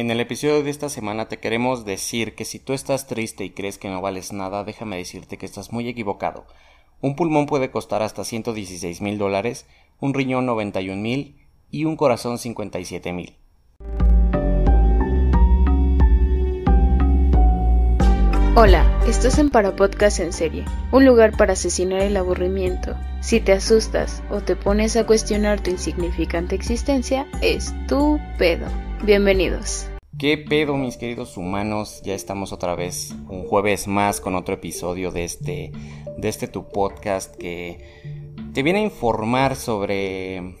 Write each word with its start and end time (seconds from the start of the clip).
En 0.00 0.10
el 0.10 0.18
episodio 0.18 0.62
de 0.62 0.70
esta 0.70 0.88
semana 0.88 1.28
te 1.28 1.40
queremos 1.40 1.84
decir 1.84 2.34
que 2.34 2.46
si 2.46 2.58
tú 2.58 2.72
estás 2.72 3.06
triste 3.06 3.44
y 3.44 3.50
crees 3.50 3.76
que 3.76 3.90
no 3.90 4.00
vales 4.00 4.32
nada, 4.32 4.64
déjame 4.64 4.96
decirte 4.96 5.36
que 5.36 5.44
estás 5.44 5.72
muy 5.72 5.86
equivocado. 5.90 6.46
Un 7.02 7.16
pulmón 7.16 7.44
puede 7.44 7.70
costar 7.70 8.02
hasta 8.02 8.24
116 8.24 9.02
mil 9.02 9.18
dólares, 9.18 9.66
un 10.00 10.14
riñón 10.14 10.46
91 10.46 11.02
mil 11.02 11.36
y 11.70 11.84
un 11.84 11.96
corazón 11.96 12.38
57 12.38 13.12
mil. 13.12 13.36
Hola, 18.56 19.02
estás 19.06 19.38
en 19.38 19.50
Para 19.50 19.76
Podcast 19.76 20.20
en 20.20 20.32
Serie, 20.32 20.64
un 20.92 21.04
lugar 21.04 21.36
para 21.36 21.52
asesinar 21.52 22.00
el 22.00 22.16
aburrimiento. 22.16 22.96
Si 23.20 23.38
te 23.40 23.52
asustas 23.52 24.22
o 24.30 24.40
te 24.40 24.56
pones 24.56 24.96
a 24.96 25.04
cuestionar 25.04 25.62
tu 25.62 25.68
insignificante 25.68 26.54
existencia, 26.54 27.26
es 27.42 27.74
tu 27.86 28.18
pedo. 28.38 28.66
Bienvenidos. 29.02 29.89
¿Qué 30.20 30.36
pedo 30.36 30.76
mis 30.76 30.98
queridos 30.98 31.38
humanos? 31.38 32.02
Ya 32.04 32.12
estamos 32.12 32.52
otra 32.52 32.74
vez 32.74 33.14
un 33.30 33.46
jueves 33.46 33.88
más 33.88 34.20
con 34.20 34.34
otro 34.34 34.52
episodio 34.54 35.10
de 35.12 35.24
este 35.24 35.72
de 36.18 36.28
este 36.28 36.46
tu 36.46 36.68
podcast 36.68 37.34
que 37.36 37.78
te 38.52 38.62
viene 38.62 38.80
a 38.80 38.82
informar 38.82 39.56
sobre 39.56 40.58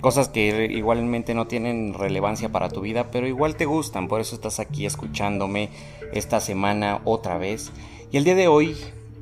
cosas 0.00 0.28
que 0.28 0.68
igualmente 0.70 1.34
no 1.34 1.48
tienen 1.48 1.92
relevancia 1.92 2.52
para 2.52 2.68
tu 2.68 2.82
vida, 2.82 3.10
pero 3.10 3.26
igual 3.26 3.56
te 3.56 3.64
gustan, 3.64 4.06
por 4.06 4.20
eso 4.20 4.36
estás 4.36 4.60
aquí 4.60 4.86
escuchándome 4.86 5.70
esta 6.12 6.38
semana 6.38 7.00
otra 7.02 7.36
vez. 7.36 7.72
Y 8.12 8.16
el 8.18 8.22
día 8.22 8.36
de 8.36 8.46
hoy 8.46 8.76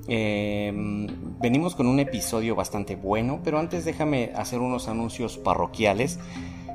em, 0.07 1.07
venimos 1.41 1.75
con 1.75 1.87
un 1.87 1.99
episodio 1.99 2.55
bastante 2.55 2.95
bueno, 2.95 3.41
pero 3.43 3.59
antes 3.59 3.87
déjame 3.87 4.33
hacer 4.37 4.59
unos 4.59 4.89
anuncios 4.89 5.39
parroquiales. 5.39 6.19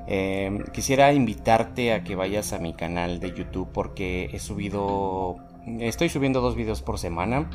Em, 0.08 0.64
quisiera 0.72 1.12
invitarte 1.14 1.92
a 1.92 2.04
que 2.04 2.16
vayas 2.16 2.54
a 2.54 2.60
mi 2.60 2.74
canal 2.74 3.20
de 3.20 3.34
YouTube 3.34 3.70
porque 3.74 4.30
he 4.32 4.40
subido, 4.40 5.38
estoy 5.80 6.08
subiendo 6.08 6.40
dos 6.40 6.56
videos 6.56 6.82
por 6.82 6.98
semana. 6.98 7.50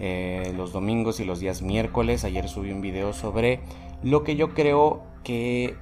Eh, 0.00 0.52
los 0.56 0.72
domingos 0.72 1.20
y 1.20 1.24
los 1.24 1.38
días 1.38 1.62
miércoles. 1.62 2.24
Ayer 2.24 2.48
subí 2.48 2.72
un 2.72 2.80
video 2.80 3.12
sobre 3.12 3.60
lo 4.02 4.24
que 4.24 4.34
yo 4.34 4.54
creo 4.54 5.04
que 5.22 5.76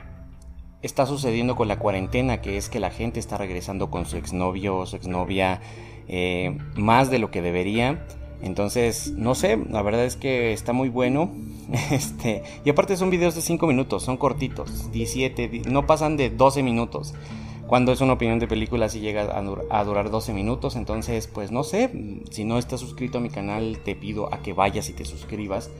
está 0.82 1.06
sucediendo 1.06 1.56
con 1.56 1.68
la 1.68 1.78
cuarentena, 1.78 2.42
que 2.42 2.58
es 2.58 2.68
que 2.68 2.78
la 2.78 2.90
gente 2.90 3.18
está 3.18 3.38
regresando 3.38 3.90
con 3.90 4.04
su 4.04 4.18
exnovio 4.18 4.76
o 4.76 4.86
su 4.86 4.96
exnovia 4.96 5.60
eh, 6.08 6.58
más 6.76 7.10
de 7.10 7.20
lo 7.20 7.30
que 7.30 7.40
debería. 7.40 8.04
Entonces, 8.42 9.12
no 9.16 9.34
sé, 9.34 9.56
la 9.70 9.82
verdad 9.82 10.04
es 10.04 10.16
que 10.16 10.52
está 10.52 10.72
muy 10.72 10.88
bueno. 10.88 11.30
Este, 11.90 12.42
y 12.66 12.70
aparte 12.70 12.96
son 12.96 13.08
videos 13.08 13.34
de 13.34 13.40
5 13.40 13.66
minutos, 13.66 14.02
son 14.02 14.18
cortitos, 14.18 14.92
17, 14.92 15.62
no 15.70 15.86
pasan 15.86 16.18
de 16.18 16.28
12 16.28 16.62
minutos. 16.62 17.14
Cuando 17.66 17.92
es 17.92 18.02
una 18.02 18.12
opinión 18.12 18.38
de 18.38 18.46
película 18.46 18.90
si 18.90 19.00
llega 19.00 19.22
a, 19.70 19.84
durar 19.84 20.10
12 20.10 20.34
minutos, 20.34 20.76
entonces 20.76 21.28
pues 21.28 21.50
no 21.50 21.64
sé, 21.64 21.90
si 22.30 22.44
no 22.44 22.58
estás 22.58 22.80
suscrito 22.80 23.16
a 23.16 23.20
mi 23.22 23.30
canal 23.30 23.78
te 23.82 23.94
pido 23.94 24.34
a 24.34 24.42
que 24.42 24.52
vayas 24.52 24.90
y 24.90 24.92
te 24.92 25.06
suscribas 25.06 25.70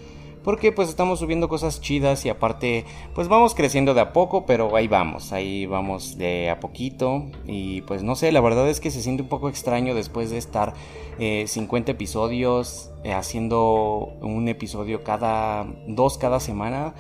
porque 0.45 0.73
pues 0.73 0.89
estamos 0.89 1.19
subiendo 1.19 1.49
cosas 1.49 1.81
chidas 1.81 2.25
y 2.25 2.29
aparte 2.29 2.85
pues 3.15 3.29
vamos 3.29 3.55
creciendo 3.55 3.95
de 3.95 4.01
a 4.01 4.13
poco, 4.13 4.47
pero 4.47 4.75
ahí 4.77 4.89
vamos, 4.89 5.33
ahí 5.33 5.67
vamos 5.67 6.19
de 6.19 6.51
a 6.51 6.61
poquito 6.61 7.27
y 7.47 7.83
pues 7.83 8.03
no 8.03 8.15
sé, 8.17 8.33
la 8.33 8.41
verdad 8.41 8.69
es 8.69 8.81
que 8.81 8.91
se 8.91 9.03
siente 9.03 9.23
un 9.23 9.29
poco 9.29 9.49
extraño 9.49 9.95
después 9.95 10.31
de 10.31 10.39
estar 10.39 10.75
50 11.19 11.91
eh, 11.91 11.95
episodios 11.95 12.91
eh, 13.05 13.13
haciendo 13.13 14.13
un 14.21 14.49
episodio 14.49 15.03
cada 15.05 15.67
dos 15.87 16.19
cada 16.19 16.41
semana. 16.41 16.95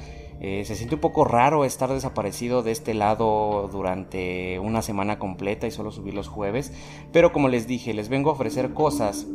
Eh, 0.45 0.65
se 0.65 0.75
siente 0.75 0.97
un 0.97 1.01
poco 1.01 1.25
raro 1.25 1.65
estar 1.65 1.89
desaparecido 1.89 2.65
de 2.65 2.73
este 2.73 2.95
lado 2.95 3.69
durante 3.71 4.59
una 4.59 4.83
semana 4.83 5.21
completa 5.21 5.69
y 5.69 5.71
solo 5.71 5.93
subir 5.93 6.15
los 6.15 6.27
jueves. 6.27 6.73
Pero 7.13 7.33
como 7.33 7.49
les 7.49 7.69
dije, 7.69 7.95
les 7.95 8.09
vengo 8.09 8.31
a 8.31 8.33
ofrecer 8.33 8.75
cosas 8.75 9.29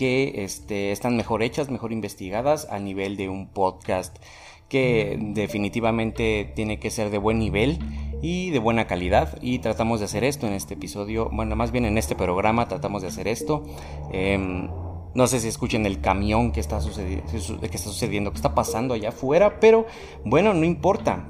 que 0.00 0.44
este, 0.44 0.92
están 0.92 1.14
mejor 1.14 1.42
hechas, 1.42 1.68
mejor 1.68 1.92
investigadas 1.92 2.66
a 2.70 2.78
nivel 2.78 3.18
de 3.18 3.28
un 3.28 3.48
podcast 3.48 4.16
que 4.70 5.18
definitivamente 5.20 6.50
tiene 6.56 6.78
que 6.78 6.90
ser 6.90 7.10
de 7.10 7.18
buen 7.18 7.38
nivel 7.38 7.78
y 8.22 8.48
de 8.48 8.58
buena 8.60 8.86
calidad 8.86 9.36
y 9.42 9.58
tratamos 9.58 10.00
de 10.00 10.06
hacer 10.06 10.24
esto 10.24 10.46
en 10.46 10.54
este 10.54 10.72
episodio, 10.72 11.28
bueno, 11.30 11.54
más 11.54 11.70
bien 11.70 11.84
en 11.84 11.98
este 11.98 12.14
programa 12.14 12.66
tratamos 12.66 13.02
de 13.02 13.08
hacer 13.08 13.28
esto. 13.28 13.66
Em, 14.10 14.70
no 15.12 15.26
sé 15.26 15.38
si 15.38 15.48
escuchen 15.48 15.84
el 15.84 16.00
camión 16.00 16.52
que 16.52 16.60
está, 16.60 16.80
sucediendo, 16.80 17.26
que 17.30 17.36
está 17.66 17.90
sucediendo, 17.90 18.30
que 18.30 18.36
está 18.36 18.54
pasando 18.54 18.94
allá 18.94 19.10
afuera, 19.10 19.60
pero 19.60 19.84
bueno, 20.24 20.54
no 20.54 20.64
importa. 20.64 21.28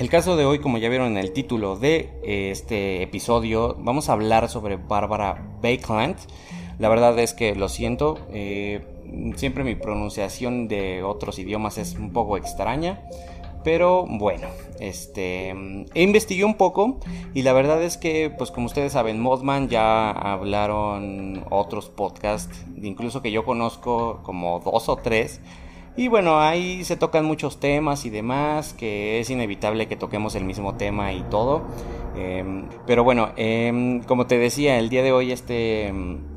El 0.00 0.08
caso 0.08 0.34
de 0.34 0.44
hoy, 0.44 0.58
como 0.58 0.78
ya 0.78 0.88
vieron 0.88 1.12
en 1.12 1.18
el 1.18 1.32
título 1.32 1.76
de 1.76 2.10
este 2.24 3.04
episodio, 3.04 3.76
vamos 3.78 4.08
a 4.08 4.14
hablar 4.14 4.48
sobre 4.48 4.78
Bárbara 4.78 5.56
Bakeland. 5.62 6.16
La 6.78 6.88
verdad 6.88 7.18
es 7.18 7.34
que 7.34 7.54
lo 7.54 7.68
siento, 7.68 8.18
eh, 8.32 8.84
siempre 9.36 9.64
mi 9.64 9.74
pronunciación 9.74 10.68
de 10.68 11.02
otros 11.02 11.38
idiomas 11.38 11.78
es 11.78 11.94
un 11.94 12.12
poco 12.12 12.36
extraña. 12.36 13.00
Pero 13.62 14.04
bueno, 14.06 14.46
este 14.78 15.54
investigué 15.94 16.44
un 16.44 16.54
poco 16.54 16.98
y 17.32 17.42
la 17.42 17.54
verdad 17.54 17.82
es 17.82 17.96
que, 17.96 18.30
pues 18.36 18.50
como 18.50 18.66
ustedes 18.66 18.92
saben, 18.92 19.20
Modman 19.20 19.70
ya 19.70 20.10
hablaron 20.10 21.46
otros 21.48 21.88
podcasts, 21.88 22.62
incluso 22.82 23.22
que 23.22 23.32
yo 23.32 23.46
conozco 23.46 24.20
como 24.22 24.60
dos 24.60 24.90
o 24.90 24.96
tres, 24.96 25.40
y 25.96 26.08
bueno, 26.08 26.40
ahí 26.40 26.84
se 26.84 26.96
tocan 26.96 27.24
muchos 27.24 27.60
temas 27.60 28.04
y 28.04 28.10
demás, 28.10 28.74
que 28.74 29.20
es 29.20 29.30
inevitable 29.30 29.86
que 29.86 29.94
toquemos 29.94 30.34
el 30.34 30.44
mismo 30.44 30.74
tema 30.74 31.12
y 31.12 31.22
todo. 31.30 31.62
Em, 32.16 32.68
pero 32.86 33.04
bueno, 33.04 33.30
em, 33.36 34.02
como 34.02 34.26
te 34.26 34.38
decía, 34.38 34.78
el 34.78 34.88
día 34.88 35.02
de 35.02 35.12
hoy 35.12 35.32
este, 35.32 35.92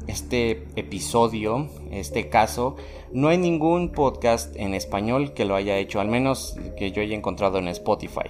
este 0.08 0.66
episodio, 0.76 1.70
este 1.92 2.30
caso, 2.30 2.76
no 3.14 3.28
hay 3.28 3.38
ningún 3.38 3.92
podcast 3.92 4.56
en 4.56 4.74
español 4.74 5.34
que 5.34 5.46
lo 5.46 5.56
haya 5.56 5.78
hecho, 5.78 6.00
al 6.00 6.08
menos 6.08 6.56
que 6.78 6.92
yo 6.92 7.02
haya 7.02 7.16
encontrado 7.16 7.60
en 7.60 7.68
Spotify. 7.68 8.30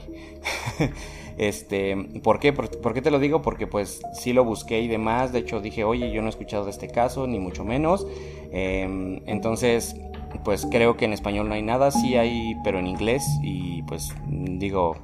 Este, 1.37 1.95
¿por 2.23 2.39
qué? 2.39 2.51
¿Por, 2.51 2.95
qué 2.95 3.01
te 3.03 3.11
lo 3.11 3.19
digo? 3.19 3.43
Porque 3.43 3.67
pues 3.67 4.01
sí 4.13 4.33
lo 4.33 4.43
busqué 4.43 4.81
y 4.81 4.87
demás. 4.87 5.31
De 5.31 5.37
hecho 5.37 5.61
dije, 5.61 5.83
oye, 5.83 6.11
yo 6.11 6.21
no 6.23 6.29
he 6.29 6.29
escuchado 6.31 6.65
de 6.65 6.71
este 6.71 6.87
caso, 6.87 7.27
ni 7.27 7.37
mucho 7.37 7.63
menos. 7.63 8.07
Em, 8.51 9.21
entonces 9.27 9.95
pues 10.43 10.67
creo 10.69 10.97
que 10.97 11.05
en 11.05 11.13
español 11.13 11.47
no 11.47 11.53
hay 11.55 11.61
nada, 11.61 11.91
sí 11.91 12.15
hay, 12.15 12.55
pero 12.63 12.79
en 12.79 12.87
inglés 12.87 13.23
y 13.41 13.83
pues 13.83 14.13
digo, 14.27 14.97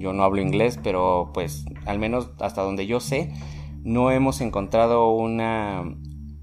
yo 0.00 0.12
no 0.12 0.24
hablo 0.24 0.40
inglés, 0.40 0.80
pero 0.82 1.30
pues 1.32 1.66
al 1.86 1.98
menos 1.98 2.30
hasta 2.40 2.62
donde 2.62 2.86
yo 2.86 2.98
sé, 2.98 3.32
no 3.84 4.10
hemos 4.10 4.40
encontrado 4.40 5.10
una 5.12 5.84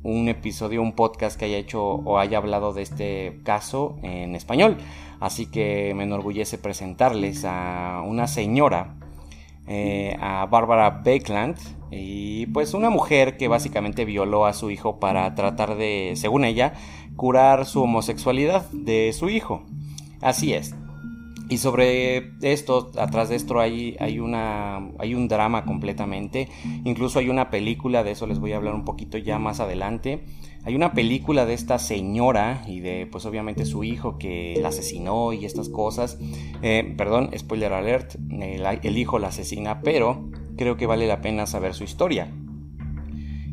un 0.04 0.30
episodio, 0.30 0.82
un 0.82 0.94
podcast 0.94 1.38
que 1.38 1.46
haya 1.46 1.58
hecho 1.58 1.84
o 1.84 2.18
haya 2.18 2.38
hablado 2.38 2.72
de 2.72 2.82
este 2.82 3.42
caso 3.44 3.98
en 4.04 4.36
español. 4.36 4.78
Así 5.20 5.48
que 5.48 5.94
me 5.96 6.04
enorgullece 6.04 6.58
presentarles 6.58 7.44
a 7.46 8.02
una 8.06 8.28
señora, 8.28 8.96
eh, 9.68 10.16
a 10.22 10.46
Barbara 10.46 11.02
Bakeland, 11.04 11.58
y 11.92 12.46
pues 12.48 12.74
una 12.74 12.90
mujer 12.90 13.36
que 13.36 13.50
básicamente 13.50 14.06
violó 14.06 14.46
a 14.46 14.54
su 14.54 14.72
hijo 14.72 15.00
para 15.00 15.36
tratar 15.36 15.76
de, 15.76 16.14
según 16.16 16.46
ella, 16.46 16.74
curar 17.18 17.66
su 17.66 17.84
homosexualidad 17.84 18.70
de 18.72 19.12
su 19.12 19.30
hijo. 19.30 19.64
Así 20.22 20.54
es. 20.54 20.74
Y 21.50 21.58
sobre 21.60 22.34
esto, 22.42 22.92
atrás 22.98 23.30
de 23.30 23.38
esto 23.38 23.60
hay, 23.60 23.96
hay, 24.00 24.20
una, 24.20 24.90
hay 25.00 25.16
un 25.16 25.28
drama 25.28 25.64
completamente. 25.64 26.50
Incluso 26.84 27.20
hay 27.20 27.30
una 27.30 27.50
película, 27.50 28.04
de 28.04 28.12
eso 28.12 28.28
les 28.28 28.40
voy 28.40 28.52
a 28.52 28.58
hablar 28.58 28.76
un 28.76 28.84
poquito 28.84 29.18
ya 29.18 29.40
más 29.40 29.62
adelante. 29.62 30.26
Hay 30.66 30.76
una 30.76 30.92
película 30.92 31.46
de 31.46 31.54
esta 31.54 31.80
señora 31.80 32.62
y 32.68 32.82
de 32.82 33.08
pues 33.10 33.26
obviamente 33.26 33.64
su 33.64 33.86
hijo 33.86 34.18
que 34.18 34.60
la 34.62 34.68
asesinó 34.68 35.32
y 35.32 35.46
estas 35.46 35.70
cosas. 35.70 36.20
Eh, 36.62 36.94
perdón, 36.98 37.30
spoiler 37.38 37.72
alert, 37.72 38.16
el, 38.30 38.98
hijo 38.98 39.18
la 39.18 39.30
asesina, 39.30 39.80
pero 39.82 40.30
creo 40.58 40.76
que 40.76 40.86
vale 40.86 41.08
la 41.08 41.22
pena 41.22 41.46
saber 41.46 41.74
su 41.74 41.86
historia. 41.86 42.30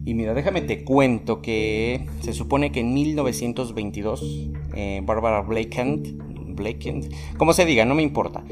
Y 0.05 0.15
mira, 0.15 0.35
déjame 0.35 0.63
te 0.63 0.83
cuento 0.83 1.41
que 1.41 2.05
se 2.21 2.33
supone 2.33 2.73
que 2.73 2.81
en 2.81 2.93
1922 2.93 4.51
eh, 4.75 5.01
Barbara 5.05 5.43
Blakend, 5.43 6.21
Blakend, 6.55 7.13
como 7.37 7.53
se 7.53 7.65
diga, 7.65 7.85
no 7.85 7.95
me 7.95 8.03
importa, 8.03 8.45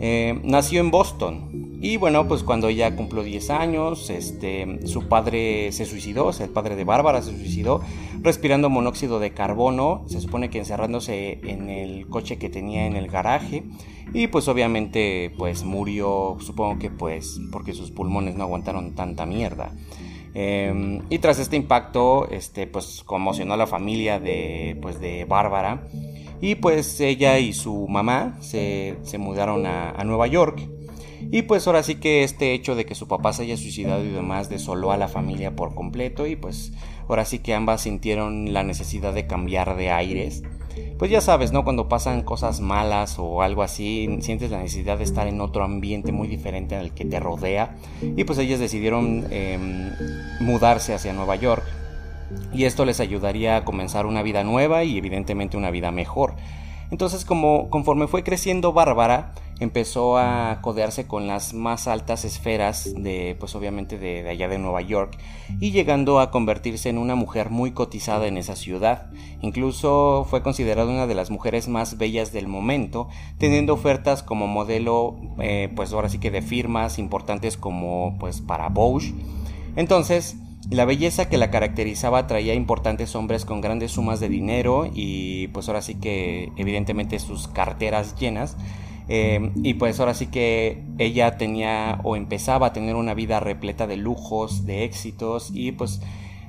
eh, 0.00 0.40
nació 0.42 0.80
en 0.80 0.90
Boston. 0.90 1.70
Y 1.82 1.96
bueno, 1.96 2.28
pues 2.28 2.42
cuando 2.42 2.68
ella 2.68 2.94
cumplió 2.94 3.22
10 3.22 3.48
años, 3.50 4.10
este, 4.10 4.86
su 4.86 5.08
padre 5.08 5.72
se 5.72 5.86
suicidó, 5.86 6.30
el 6.38 6.50
padre 6.50 6.76
de 6.76 6.84
Bárbara 6.84 7.22
se 7.22 7.30
suicidó, 7.30 7.80
respirando 8.20 8.68
monóxido 8.68 9.18
de 9.18 9.32
carbono, 9.32 10.04
se 10.06 10.20
supone 10.20 10.50
que 10.50 10.58
encerrándose 10.58 11.40
en 11.42 11.70
el 11.70 12.06
coche 12.08 12.36
que 12.36 12.50
tenía 12.50 12.86
en 12.86 12.96
el 12.96 13.08
garaje. 13.08 13.62
Y 14.12 14.26
pues 14.26 14.46
obviamente 14.48 15.32
pues 15.38 15.64
murió, 15.64 16.36
supongo 16.40 16.78
que 16.78 16.90
pues 16.90 17.40
porque 17.50 17.72
sus 17.72 17.90
pulmones 17.90 18.34
no 18.34 18.44
aguantaron 18.44 18.94
tanta 18.94 19.24
mierda. 19.24 19.72
Em, 20.34 21.02
y 21.10 21.18
tras 21.18 21.38
este 21.38 21.56
impacto, 21.56 22.28
este, 22.30 22.66
pues 22.66 23.02
conmocionó 23.04 23.54
a 23.54 23.56
la 23.56 23.66
familia 23.66 24.20
de, 24.20 24.78
pues, 24.80 25.00
de 25.00 25.24
Bárbara. 25.24 25.88
Y 26.40 26.54
pues 26.56 27.00
ella 27.00 27.38
y 27.38 27.52
su 27.52 27.86
mamá 27.88 28.38
se, 28.40 28.96
mudaron 29.18 29.66
a, 29.66 30.02
Nueva 30.04 30.26
York. 30.26 30.60
Y 31.30 31.42
pues 31.42 31.66
ahora 31.66 31.82
sí 31.82 31.96
que 31.96 32.24
este 32.24 32.54
hecho 32.54 32.74
de 32.74 32.86
que 32.86 32.94
su 32.94 33.06
papá 33.06 33.32
se 33.32 33.42
haya 33.42 33.56
suicidado 33.56 34.04
y 34.04 34.08
demás 34.08 34.48
desoló 34.48 34.90
a 34.90 34.96
la 34.96 35.06
familia 35.06 35.54
por 35.54 35.74
completo 35.74 36.26
y 36.26 36.34
pues 36.34 36.72
ahora 37.08 37.26
sí 37.26 37.40
que 37.40 37.54
ambas 37.54 37.82
sintieron 37.82 38.54
la 38.54 38.62
necesidad 38.62 39.12
de 39.12 39.26
cambiar 39.26 39.76
de 39.76 39.90
aires. 39.90 40.42
Pues 40.98 41.10
ya 41.10 41.20
sabes, 41.20 41.52
¿no? 41.52 41.64
Cuando 41.64 41.88
pasan 41.88 42.22
cosas 42.22 42.60
malas 42.60 43.16
o 43.18 43.42
algo 43.42 43.62
así, 43.62 44.08
sientes 44.20 44.50
la 44.50 44.58
necesidad 44.58 44.98
de 44.98 45.04
estar 45.04 45.26
en 45.28 45.40
otro 45.40 45.64
ambiente 45.64 46.12
muy 46.12 46.28
diferente 46.28 46.76
al 46.76 46.94
que 46.94 47.04
te 47.04 47.18
rodea. 47.20 47.76
Y 48.02 48.24
pues 48.24 48.38
ellas 48.38 48.60
decidieron 48.60 49.26
em, 49.30 49.90
mudarse 50.40 50.94
hacia 50.94 51.12
Nueva 51.12 51.36
York. 51.36 51.64
Y 52.52 52.64
esto 52.64 52.84
les 52.84 53.00
ayudaría 53.00 53.56
a 53.56 53.64
comenzar 53.64 54.06
una 54.06 54.22
vida 54.22 54.44
nueva 54.44 54.84
y 54.84 54.98
evidentemente 54.98 55.56
una 55.56 55.70
vida 55.70 55.90
mejor. 55.90 56.34
Entonces, 56.90 57.24
como 57.24 57.70
conforme 57.70 58.08
fue 58.08 58.24
creciendo 58.24 58.72
Bárbara, 58.72 59.32
empezó 59.60 60.16
a 60.16 60.58
codearse 60.62 61.06
con 61.06 61.26
las 61.28 61.52
más 61.52 61.86
altas 61.86 62.24
esferas 62.24 62.92
de, 62.96 63.36
pues 63.38 63.54
obviamente 63.54 63.98
de, 63.98 64.28
allá 64.28 64.48
de 64.48 64.58
Nueva 64.58 64.80
York, 64.80 65.16
y 65.60 65.70
llegando 65.70 66.18
a 66.18 66.30
convertirse 66.30 66.88
en 66.88 66.98
una 66.98 67.14
mujer 67.14 67.50
muy 67.50 67.70
cotizada 67.72 68.26
en 68.26 68.38
esa 68.38 68.56
ciudad. 68.56 69.10
Incluso 69.42 70.26
fue 70.28 70.42
considerada 70.42 70.90
una 70.90 71.06
de 71.06 71.14
las 71.14 71.30
mujeres 71.30 71.68
más 71.68 71.98
bellas 71.98 72.32
del 72.32 72.48
momento, 72.48 73.08
teniendo 73.38 73.74
ofertas 73.74 74.22
como 74.22 74.46
modelo, 74.46 75.16
eh, 75.38 75.70
pues 75.76 75.92
ahora 75.92 76.08
sí 76.08 76.18
que 76.18 76.30
de 76.30 76.42
firmas 76.42 76.98
importantes 76.98 77.56
como 77.56 78.16
pues 78.18 78.40
para 78.40 78.68
Bosch. 78.68 79.12
Entonces, 79.76 80.36
la 80.68 80.84
belleza 80.84 81.28
que 81.28 81.38
la 81.38 81.50
caracterizaba 81.50 82.26
traía 82.26 82.54
importantes 82.54 83.14
hombres 83.14 83.44
con 83.44 83.60
grandes 83.60 83.92
sumas 83.92 84.20
de 84.20 84.28
dinero 84.28 84.90
y 84.92 85.48
pues 85.48 85.68
ahora 85.68 85.80
sí 85.80 85.94
que 85.94 86.52
evidentemente 86.56 87.18
sus 87.18 87.48
carteras 87.48 88.16
llenas. 88.16 88.56
Eh, 89.08 89.50
y 89.64 89.74
pues 89.74 89.98
ahora 89.98 90.14
sí 90.14 90.26
que 90.26 90.84
ella 90.98 91.36
tenía 91.36 92.00
o 92.04 92.14
empezaba 92.14 92.68
a 92.68 92.72
tener 92.72 92.94
una 92.94 93.14
vida 93.14 93.40
repleta 93.40 93.88
de 93.88 93.96
lujos, 93.96 94.66
de 94.66 94.84
éxitos 94.84 95.50
y 95.52 95.72
pues 95.72 96.00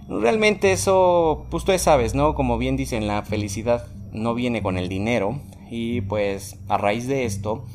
realmente 0.07 0.71
eso, 0.71 1.47
pues 1.49 1.63
tú 1.63 1.71
sabes, 1.79 2.13
¿no? 2.13 2.35
Como 2.35 2.59
bien 2.59 2.77
dicen, 2.77 3.07
la 3.07 3.23
felicidad 3.23 3.87
no 4.11 4.35
viene 4.35 4.61
con 4.61 4.77
el 4.77 4.89
dinero 4.89 5.39
y 5.71 6.01
pues 6.01 6.57
a 6.67 6.77
raíz 6.77 7.07
de 7.07 7.25
esto 7.25 7.65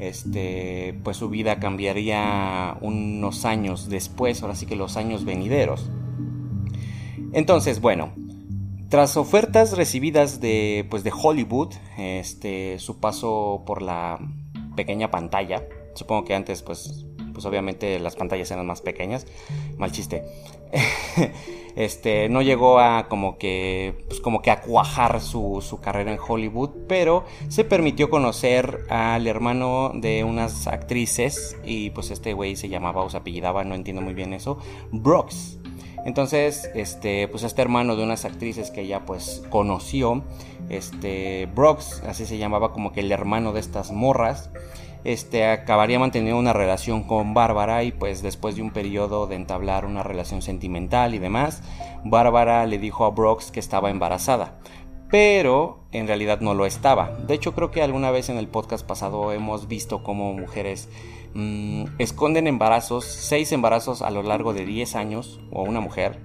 este, 0.00 0.98
pues 1.04 1.18
su 1.18 1.28
vida 1.28 1.60
cambiaría 1.60 2.76
unos 2.80 3.44
años 3.44 3.88
después, 3.88 4.42
ahora 4.42 4.54
sí 4.54 4.66
que 4.66 4.76
los 4.76 4.96
años 4.96 5.24
venideros. 5.24 5.90
Entonces, 7.32 7.80
bueno, 7.80 8.12
tras 8.88 9.16
ofertas 9.16 9.76
recibidas 9.76 10.40
de, 10.40 10.86
pues 10.90 11.04
de 11.04 11.12
Hollywood, 11.14 11.74
este, 11.96 12.78
su 12.78 12.98
paso 12.98 13.62
por 13.66 13.82
la 13.82 14.18
pequeña 14.74 15.10
pantalla, 15.10 15.62
supongo 15.94 16.24
que 16.24 16.34
antes, 16.34 16.62
pues, 16.62 17.06
pues 17.40 17.46
obviamente 17.46 17.98
las 18.00 18.16
pantallas 18.16 18.50
eran 18.50 18.66
más 18.66 18.82
pequeñas, 18.82 19.26
mal 19.78 19.90
chiste. 19.92 20.24
este, 21.74 22.28
no 22.28 22.42
llegó 22.42 22.80
a 22.80 23.08
como 23.08 23.38
que, 23.38 24.04
pues 24.08 24.20
como 24.20 24.42
que 24.42 24.50
a 24.50 24.60
cuajar 24.60 25.22
su, 25.22 25.64
su, 25.66 25.80
carrera 25.80 26.12
en 26.12 26.18
Hollywood, 26.20 26.70
pero 26.86 27.24
se 27.48 27.64
permitió 27.64 28.10
conocer 28.10 28.80
al 28.90 29.26
hermano 29.26 29.92
de 29.94 30.22
unas 30.22 30.66
actrices 30.66 31.56
y 31.64 31.88
pues 31.90 32.10
este 32.10 32.34
güey 32.34 32.56
se 32.56 32.68
llamaba 32.68 33.02
o 33.02 33.08
se 33.08 33.16
apellidaba, 33.16 33.64
no 33.64 33.74
entiendo 33.74 34.02
muy 34.02 34.12
bien 34.12 34.34
eso, 34.34 34.58
Brooks. 34.92 35.58
Entonces, 36.04 36.70
este, 36.74 37.26
pues 37.28 37.42
este 37.42 37.62
hermano 37.62 37.96
de 37.96 38.02
unas 38.02 38.26
actrices 38.26 38.70
que 38.70 38.82
ella 38.82 39.06
pues 39.06 39.42
conoció, 39.48 40.24
este, 40.68 41.46
Brooks, 41.54 42.02
así 42.06 42.26
se 42.26 42.36
llamaba 42.36 42.72
como 42.72 42.92
que 42.92 43.00
el 43.00 43.10
hermano 43.12 43.54
de 43.54 43.60
estas 43.60 43.92
morras, 43.92 44.50
este, 45.04 45.46
acabaría 45.46 45.98
manteniendo 45.98 46.38
una 46.38 46.52
relación 46.52 47.04
con 47.04 47.34
Bárbara 47.34 47.82
y 47.84 47.92
pues 47.92 48.22
después 48.22 48.56
de 48.56 48.62
un 48.62 48.70
periodo 48.70 49.26
de 49.26 49.36
entablar 49.36 49.86
una 49.86 50.02
relación 50.02 50.42
sentimental 50.42 51.14
y 51.14 51.18
demás, 51.18 51.62
Bárbara 52.04 52.66
le 52.66 52.78
dijo 52.78 53.04
a 53.04 53.10
Brooks 53.10 53.50
que 53.50 53.60
estaba 53.60 53.90
embarazada, 53.90 54.58
pero 55.10 55.80
en 55.92 56.06
realidad 56.06 56.40
no 56.40 56.54
lo 56.54 56.66
estaba. 56.66 57.10
De 57.26 57.34
hecho 57.34 57.54
creo 57.54 57.70
que 57.70 57.82
alguna 57.82 58.10
vez 58.10 58.28
en 58.28 58.36
el 58.36 58.48
podcast 58.48 58.86
pasado 58.86 59.32
hemos 59.32 59.68
visto 59.68 60.02
cómo 60.02 60.32
mujeres 60.32 60.88
mmm, 61.34 61.84
esconden 61.98 62.46
embarazos, 62.46 63.04
seis 63.04 63.52
embarazos 63.52 64.02
a 64.02 64.10
lo 64.10 64.22
largo 64.22 64.52
de 64.52 64.66
10 64.66 64.96
años, 64.96 65.40
o 65.50 65.62
una 65.62 65.80
mujer, 65.80 66.20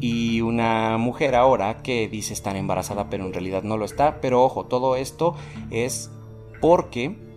y 0.00 0.40
una 0.40 0.96
mujer 0.96 1.34
ahora 1.34 1.82
que 1.82 2.08
dice 2.08 2.32
estar 2.32 2.54
embarazada 2.54 3.10
pero 3.10 3.26
en 3.26 3.32
realidad 3.32 3.62
no 3.64 3.76
lo 3.76 3.84
está, 3.84 4.20
pero 4.20 4.44
ojo, 4.44 4.66
todo 4.66 4.96
esto 4.96 5.34
es 5.70 6.10
porque 6.60 7.27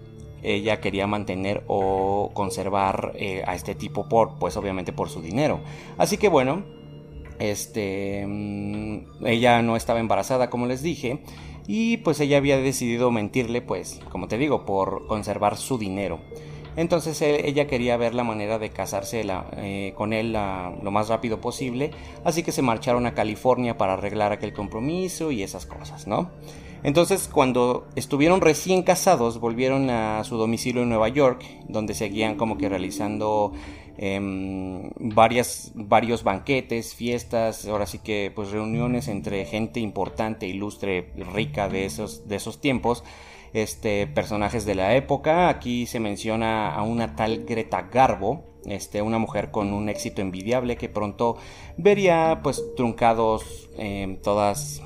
ella 0.44 0.80
quería 0.82 1.08
mantener 1.08 1.64
o 1.68 2.32
conservar 2.34 3.14
eh, 3.16 3.44
a 3.46 3.56
este 3.56 3.76
tipo 3.76 4.08
por, 4.08 4.38
pues 4.40 4.58
obviamente 4.58 4.94
por 4.94 5.10
su 5.10 5.22
dinero. 5.22 5.60
Así 5.98 6.18
que 6.18 6.28
bueno, 6.28 6.64
este, 7.40 8.26
mm, 8.28 9.26
ella 9.26 9.62
no 9.62 9.76
estaba 9.76 10.00
embarazada 10.00 10.50
como 10.50 10.66
les 10.66 10.82
dije 10.82 11.24
y 11.68 11.98
pues 11.98 12.20
ella 12.20 12.38
había 12.38 12.58
decidido 12.58 13.12
mentirle 13.12 13.62
pues, 13.62 14.00
como 14.10 14.28
te 14.28 14.38
digo, 14.38 14.66
por 14.66 15.08
conservar 15.08 15.58
su 15.58 15.78
dinero. 15.78 16.20
Entonces 16.78 17.22
ella 17.22 17.68
quería 17.68 17.98
ver 17.98 18.14
la 18.14 18.24
manera 18.24 18.58
de 18.58 18.70
casarse 18.70 19.26
eh, 19.58 19.94
con 19.98 20.14
él 20.14 20.32
lo 20.32 20.92
más 20.92 21.10
rápido 21.10 21.42
posible, 21.42 21.92
así 22.24 22.44
que 22.44 22.54
se 22.54 22.62
marcharon 22.62 23.06
a 23.06 23.14
California 23.14 23.78
para 23.78 23.94
arreglar 23.94 24.32
aquel 24.32 24.54
compromiso 24.54 25.32
y 25.32 25.44
esas 25.44 25.66
cosas, 25.66 26.08
¿no? 26.08 26.32
Entonces, 26.84 27.30
cuando 27.32 27.88
estuvieron 27.96 28.42
recién 28.42 28.82
casados, 28.82 29.40
volvieron 29.40 29.90
a 29.90 30.24
su 30.24 30.38
domicilio 30.38 30.82
en 30.82 30.90
Nueva 30.90 31.10
York, 31.10 31.44
donde 31.68 31.94
seguían 31.94 32.36
como 32.36 32.58
que 32.58 32.70
realizando 32.70 33.54
em, 33.98 34.90
varias, 34.98 35.72
varios 35.76 36.24
banquetes, 36.24 36.96
fiestas, 36.96 37.68
ahora 37.68 37.86
sí 37.86 38.00
que 38.00 38.32
pues 38.34 38.52
reuniones 38.52 39.08
entre 39.08 39.46
gente 39.46 39.80
importante, 39.80 40.48
ilustre, 40.48 41.12
rica 41.34 41.70
de 41.70 41.86
esos, 41.86 42.28
de 42.28 42.38
esos 42.38 42.60
tiempos, 42.60 43.04
este, 43.54 44.08
personajes 44.08 44.66
de 44.66 44.76
la 44.76 44.96
época. 44.96 45.50
Aquí 45.50 45.86
se 45.86 46.00
menciona 46.00 46.74
a 46.74 46.82
una 46.82 47.16
tal 47.16 47.46
Greta 47.46 47.90
Garbo, 47.92 48.44
este, 48.66 49.04
una 49.04 49.20
mujer 49.20 49.52
con 49.52 49.72
un 49.74 49.88
éxito 49.88 50.22
envidiable 50.22 50.78
que 50.78 50.90
pronto 50.90 51.38
vería 51.78 52.40
pues 52.42 52.64
truncados 52.76 53.70
em, 53.78 54.18
todas 54.22 54.82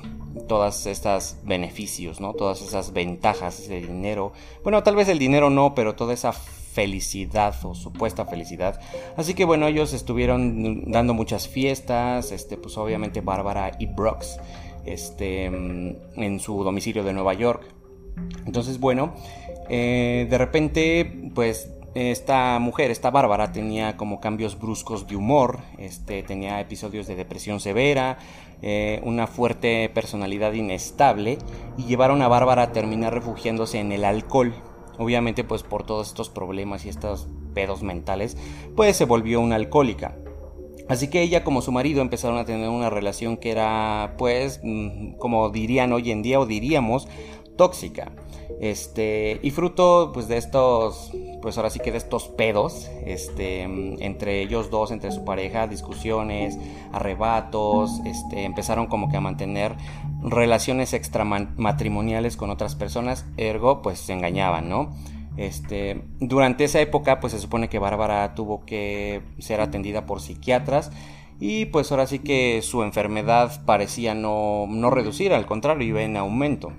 todas 0.48 0.86
estas 0.86 1.38
beneficios, 1.44 2.20
¿no? 2.20 2.34
Todas 2.34 2.62
esas 2.62 2.92
ventajas, 2.92 3.68
de 3.68 3.80
dinero. 3.80 4.32
Bueno, 4.62 4.82
tal 4.82 4.96
vez 4.96 5.08
el 5.08 5.18
dinero 5.18 5.50
no, 5.50 5.74
pero 5.74 5.94
toda 5.94 6.14
esa 6.14 6.32
felicidad 6.32 7.54
o 7.64 7.74
supuesta 7.74 8.26
felicidad. 8.26 8.80
Así 9.16 9.34
que 9.34 9.44
bueno, 9.44 9.66
ellos 9.66 9.92
estuvieron 9.92 10.90
dando 10.90 11.14
muchas 11.14 11.48
fiestas, 11.48 12.32
este, 12.32 12.56
pues 12.56 12.76
obviamente 12.76 13.22
Bárbara 13.22 13.72
y 13.78 13.86
Brooks, 13.86 14.38
este, 14.84 15.46
en 15.46 16.40
su 16.40 16.62
domicilio 16.62 17.02
de 17.02 17.12
Nueva 17.12 17.34
York. 17.34 17.64
Entonces, 18.46 18.78
bueno, 18.78 19.14
eh, 19.68 20.26
de 20.28 20.38
repente, 20.38 21.30
pues 21.34 21.70
esta 21.96 22.58
mujer, 22.58 22.90
esta 22.90 23.10
Bárbara, 23.10 23.52
tenía 23.52 23.96
como 23.96 24.20
cambios 24.20 24.58
bruscos 24.58 25.06
de 25.06 25.16
humor, 25.16 25.60
este, 25.78 26.22
tenía 26.22 26.60
episodios 26.60 27.06
de 27.06 27.16
depresión 27.16 27.58
severa, 27.58 28.18
eh, 28.60 29.00
una 29.02 29.26
fuerte 29.26 29.88
personalidad 29.88 30.52
inestable 30.52 31.38
y 31.78 31.84
llevaron 31.84 32.20
a 32.20 32.28
Bárbara 32.28 32.64
a 32.64 32.72
terminar 32.72 33.14
refugiándose 33.14 33.80
en 33.80 33.92
el 33.92 34.04
alcohol. 34.04 34.54
Obviamente 34.98 35.42
pues 35.42 35.62
por 35.62 35.84
todos 35.84 36.08
estos 36.08 36.28
problemas 36.28 36.84
y 36.84 36.90
estos 36.90 37.28
pedos 37.54 37.82
mentales, 37.82 38.36
pues 38.76 38.96
se 38.96 39.06
volvió 39.06 39.40
una 39.40 39.56
alcohólica. 39.56 40.16
Así 40.88 41.08
que 41.08 41.22
ella 41.22 41.44
como 41.44 41.62
su 41.62 41.72
marido 41.72 42.02
empezaron 42.02 42.36
a 42.36 42.44
tener 42.44 42.68
una 42.68 42.90
relación 42.90 43.38
que 43.38 43.50
era 43.50 44.14
pues 44.18 44.60
mm, 44.62 45.14
como 45.14 45.48
dirían 45.48 45.94
hoy 45.94 46.10
en 46.10 46.22
día 46.22 46.38
o 46.40 46.44
diríamos 46.44 47.08
tóxica. 47.56 48.12
Este, 48.60 49.38
y 49.42 49.50
fruto 49.50 50.12
pues 50.14 50.28
de 50.28 50.38
estos, 50.38 51.12
pues 51.42 51.58
ahora 51.58 51.68
sí 51.68 51.78
que 51.78 51.92
de 51.92 51.98
estos 51.98 52.28
pedos, 52.28 52.90
este, 53.04 53.62
entre 53.62 54.40
ellos 54.40 54.70
dos, 54.70 54.90
entre 54.90 55.12
su 55.12 55.24
pareja, 55.24 55.66
discusiones, 55.66 56.58
arrebatos, 56.92 58.00
este, 58.06 58.44
empezaron 58.44 58.86
como 58.86 59.10
que 59.10 59.18
a 59.18 59.20
mantener 59.20 59.76
relaciones 60.22 60.94
extramatrimoniales 60.94 62.38
con 62.38 62.50
otras 62.50 62.74
personas, 62.74 63.26
ergo 63.36 63.82
pues 63.82 63.98
se 63.98 64.14
engañaban, 64.14 64.70
¿no? 64.70 64.90
Este, 65.36 66.02
durante 66.18 66.64
esa 66.64 66.80
época 66.80 67.20
pues 67.20 67.34
se 67.34 67.38
supone 67.38 67.68
que 67.68 67.78
Bárbara 67.78 68.34
tuvo 68.34 68.64
que 68.64 69.20
ser 69.38 69.60
atendida 69.60 70.06
por 70.06 70.22
psiquiatras 70.22 70.90
y 71.38 71.66
pues 71.66 71.90
ahora 71.90 72.06
sí 72.06 72.20
que 72.20 72.62
su 72.62 72.82
enfermedad 72.82 73.62
parecía 73.66 74.14
no, 74.14 74.66
no 74.66 74.88
reducir, 74.88 75.34
al 75.34 75.44
contrario, 75.44 75.86
iba 75.86 76.02
en 76.02 76.16
aumento. 76.16 76.72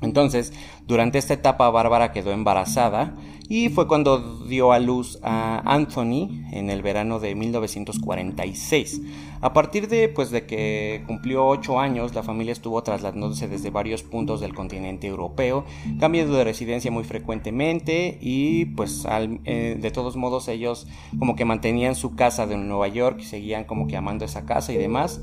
Entonces, 0.00 0.52
durante 0.86 1.18
esta 1.18 1.34
etapa 1.34 1.70
Bárbara 1.70 2.12
quedó 2.12 2.30
embarazada 2.32 3.16
y 3.48 3.70
fue 3.70 3.88
cuando 3.88 4.44
dio 4.46 4.72
a 4.72 4.78
luz 4.78 5.18
a 5.22 5.62
Anthony 5.64 6.44
en 6.52 6.68
el 6.68 6.82
verano 6.82 7.18
de 7.18 7.34
1946. 7.34 9.00
A 9.40 9.52
partir 9.52 9.88
de, 9.88 10.08
pues, 10.08 10.30
de 10.30 10.44
que 10.46 11.02
cumplió 11.06 11.46
8 11.46 11.80
años, 11.80 12.14
la 12.14 12.22
familia 12.22 12.52
estuvo 12.52 12.82
trasladándose 12.82 13.48
desde 13.48 13.70
varios 13.70 14.02
puntos 14.02 14.40
del 14.40 14.54
continente 14.54 15.06
europeo, 15.06 15.64
cambiando 15.98 16.36
de 16.36 16.44
residencia 16.44 16.90
muy 16.90 17.04
frecuentemente 17.04 18.18
y 18.20 18.66
pues 18.66 19.06
eh, 19.44 19.78
de 19.80 19.90
todos 19.90 20.16
modos 20.16 20.48
ellos 20.48 20.86
como 21.18 21.36
que 21.36 21.44
mantenían 21.44 21.94
su 21.94 22.14
casa 22.16 22.46
de 22.46 22.56
Nueva 22.56 22.88
York 22.88 23.20
seguían 23.20 23.64
como 23.64 23.86
que 23.86 23.96
amando 23.96 24.24
esa 24.24 24.44
casa 24.44 24.72
y 24.72 24.76
demás. 24.76 25.22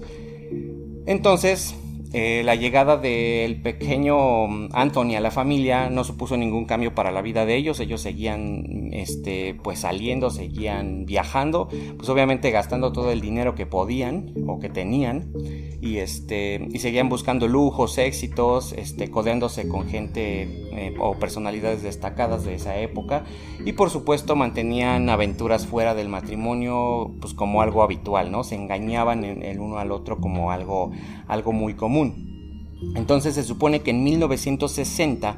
Entonces, 1.05 1.75
eh, 2.17 2.43
la 2.45 2.55
llegada 2.55 2.95
del 2.95 3.61
pequeño 3.61 4.69
Anthony 4.71 5.15
a 5.17 5.19
la 5.19 5.31
familia 5.31 5.89
no 5.89 6.05
supuso 6.05 6.37
ningún 6.37 6.63
cambio 6.63 6.95
para 6.95 7.11
la 7.11 7.21
vida 7.21 7.45
de 7.45 7.57
ellos. 7.57 7.81
Ellos 7.81 7.99
seguían 7.99 8.89
este, 8.93 9.53
pues 9.61 9.79
saliendo, 9.79 10.29
seguían 10.29 11.05
viajando, 11.05 11.67
pues 11.97 12.07
obviamente 12.07 12.51
gastando 12.51 12.93
todo 12.93 13.11
el 13.11 13.19
dinero 13.19 13.53
que 13.53 13.65
podían 13.65 14.33
o 14.47 14.59
que 14.61 14.69
tenían 14.69 15.33
y, 15.81 15.97
este, 15.97 16.65
y 16.71 16.79
seguían 16.79 17.09
buscando 17.09 17.49
lujos, 17.49 17.97
éxitos, 17.97 18.71
este, 18.71 19.11
codeándose 19.11 19.67
con 19.67 19.85
gente 19.85 20.43
eh, 20.71 20.95
o 20.97 21.15
personalidades 21.15 21.83
destacadas 21.83 22.45
de 22.45 22.55
esa 22.55 22.77
época 22.79 23.25
y 23.65 23.73
por 23.73 23.89
supuesto 23.89 24.37
mantenían 24.37 25.09
aventuras 25.09 25.67
fuera 25.67 25.93
del 25.95 26.07
matrimonio 26.07 27.11
pues 27.19 27.33
como 27.33 27.61
algo 27.61 27.83
habitual, 27.83 28.31
¿no? 28.31 28.45
Se 28.45 28.55
engañaban 28.55 29.25
el 29.25 29.59
uno 29.59 29.79
al 29.79 29.91
otro 29.91 30.21
como 30.21 30.51
algo, 30.51 30.91
algo 31.27 31.51
muy 31.51 31.73
común. 31.73 32.04
Entonces 32.95 33.35
se 33.35 33.43
supone 33.43 33.81
que 33.81 33.91
en 33.91 34.03
1960 34.03 35.37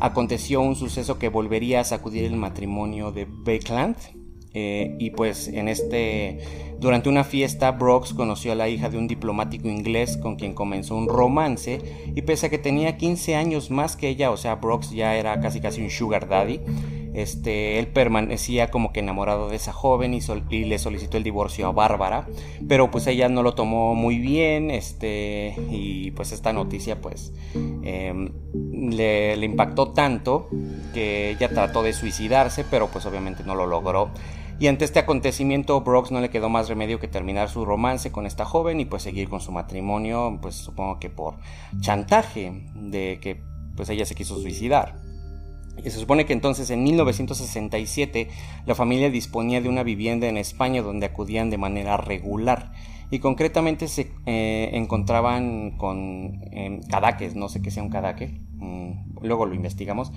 aconteció 0.00 0.60
un 0.60 0.74
suceso 0.74 1.18
que 1.18 1.28
volvería 1.28 1.80
a 1.80 1.84
sacudir 1.84 2.24
el 2.24 2.36
matrimonio 2.36 3.12
de 3.12 3.26
Beckland. 3.28 3.96
Eh, 4.54 4.96
y 4.98 5.10
pues 5.10 5.48
en 5.48 5.68
este, 5.68 6.40
durante 6.78 7.08
una 7.08 7.24
fiesta, 7.24 7.70
Brooks 7.70 8.12
conoció 8.12 8.52
a 8.52 8.54
la 8.54 8.68
hija 8.68 8.90
de 8.90 8.98
un 8.98 9.08
diplomático 9.08 9.68
inglés 9.68 10.18
con 10.18 10.36
quien 10.36 10.54
comenzó 10.54 10.96
un 10.96 11.08
romance. 11.08 11.80
Y 12.14 12.22
pese 12.22 12.46
a 12.46 12.50
que 12.50 12.58
tenía 12.58 12.98
15 12.98 13.36
años 13.36 13.70
más 13.70 13.96
que 13.96 14.08
ella, 14.08 14.30
o 14.30 14.36
sea, 14.36 14.56
Brooks 14.56 14.90
ya 14.90 15.16
era 15.16 15.40
casi 15.40 15.60
casi 15.60 15.80
un 15.80 15.90
sugar 15.90 16.28
daddy, 16.28 16.60
este, 17.14 17.78
él 17.78 17.88
permanecía 17.88 18.70
como 18.70 18.92
que 18.92 19.00
enamorado 19.00 19.48
de 19.48 19.56
esa 19.56 19.72
joven 19.72 20.14
y, 20.14 20.64
le 20.64 20.78
solicitó 20.78 21.16
el 21.16 21.22
divorcio 21.22 21.66
a 21.66 21.72
Bárbara, 21.72 22.26
pero 22.68 22.90
pues 22.90 23.06
ella 23.06 23.28
no 23.28 23.42
lo 23.42 23.54
tomó 23.54 23.94
muy 23.94 24.18
bien, 24.18 24.70
este, 24.70 25.54
y 25.70 26.10
pues 26.12 26.32
esta 26.32 26.52
noticia 26.52 27.00
pues 27.00 27.32
em, 27.82 28.30
le, 28.90 29.36
le 29.36 29.46
impactó 29.46 29.92
tanto 29.92 30.48
que 30.94 31.30
ella 31.30 31.48
trató 31.48 31.82
de 31.82 31.92
suicidarse, 31.92 32.64
pero 32.64 32.88
pues 32.88 33.06
obviamente 33.06 33.42
no 33.44 33.54
lo 33.54 33.66
logró. 33.66 34.10
Y 34.58 34.68
ante 34.68 34.84
este 34.84 35.00
acontecimiento, 35.00 35.80
Brooks 35.80 36.12
no 36.12 36.20
le 36.20 36.30
quedó 36.30 36.48
más 36.48 36.68
remedio 36.68 37.00
que 37.00 37.08
terminar 37.08 37.48
su 37.48 37.64
romance 37.64 38.12
con 38.12 38.26
esta 38.26 38.44
joven 38.44 38.78
y 38.78 38.84
pues 38.84 39.02
seguir 39.02 39.28
con 39.28 39.40
su 39.40 39.50
matrimonio, 39.50 40.38
pues 40.40 40.54
supongo 40.54 41.00
que 41.00 41.10
por 41.10 41.34
chantaje 41.80 42.52
de 42.76 43.18
que 43.20 43.42
pues 43.74 43.88
ella 43.88 44.04
se 44.04 44.14
quiso 44.14 44.38
suicidar. 44.38 45.11
Y 45.84 45.90
se 45.90 45.98
supone 45.98 46.26
que 46.26 46.32
entonces 46.32 46.70
en 46.70 46.82
1967 46.82 48.28
la 48.66 48.74
familia 48.74 49.10
disponía 49.10 49.60
de 49.60 49.68
una 49.68 49.82
vivienda 49.82 50.28
en 50.28 50.36
España 50.36 50.82
donde 50.82 51.06
acudían 51.06 51.50
de 51.50 51.58
manera 51.58 51.96
regular 51.96 52.72
y 53.12 53.18
concretamente 53.18 53.88
se 53.88 54.10
eh, 54.24 54.70
encontraban 54.72 55.72
con 55.72 56.40
eh, 56.50 56.80
cadaques, 56.88 57.36
no 57.36 57.50
sé 57.50 57.60
qué 57.60 57.70
sea 57.70 57.82
un 57.82 57.90
cadaque, 57.90 58.40
mm, 58.56 59.18
luego 59.20 59.44
lo 59.44 59.54
investigamos, 59.54 60.12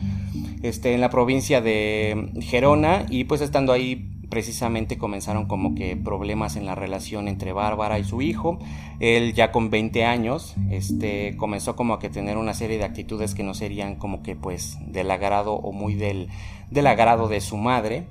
este, 0.63 0.93
en 0.93 1.01
la 1.01 1.09
provincia 1.09 1.59
de 1.59 2.31
Gerona 2.39 3.05
y 3.09 3.25
pues 3.25 3.41
estando 3.41 3.73
ahí 3.73 4.13
precisamente 4.29 4.97
comenzaron 4.97 5.45
como 5.45 5.75
que 5.75 5.97
problemas 5.97 6.55
en 6.55 6.65
la 6.65 6.73
relación 6.73 7.27
entre 7.27 7.51
Bárbara 7.51 7.99
y 7.99 8.05
su 8.05 8.21
hijo. 8.21 8.59
Él 9.01 9.33
ya 9.33 9.51
con 9.51 9.69
20 9.69 10.05
años, 10.05 10.55
este, 10.71 11.35
comenzó 11.35 11.75
como 11.75 11.95
a 11.95 11.99
que 11.99 12.09
tener 12.09 12.37
una 12.37 12.53
serie 12.53 12.77
de 12.77 12.85
actitudes 12.85 13.35
que 13.35 13.43
no 13.43 13.53
serían 13.53 13.95
como 13.95 14.23
que 14.23 14.37
pues 14.37 14.77
del 14.87 15.11
agrado 15.11 15.53
o 15.53 15.73
muy 15.73 15.95
del, 15.95 16.29
del 16.71 16.87
agrado 16.87 17.27
de 17.27 17.41
su 17.41 17.57
madre. 17.57 18.07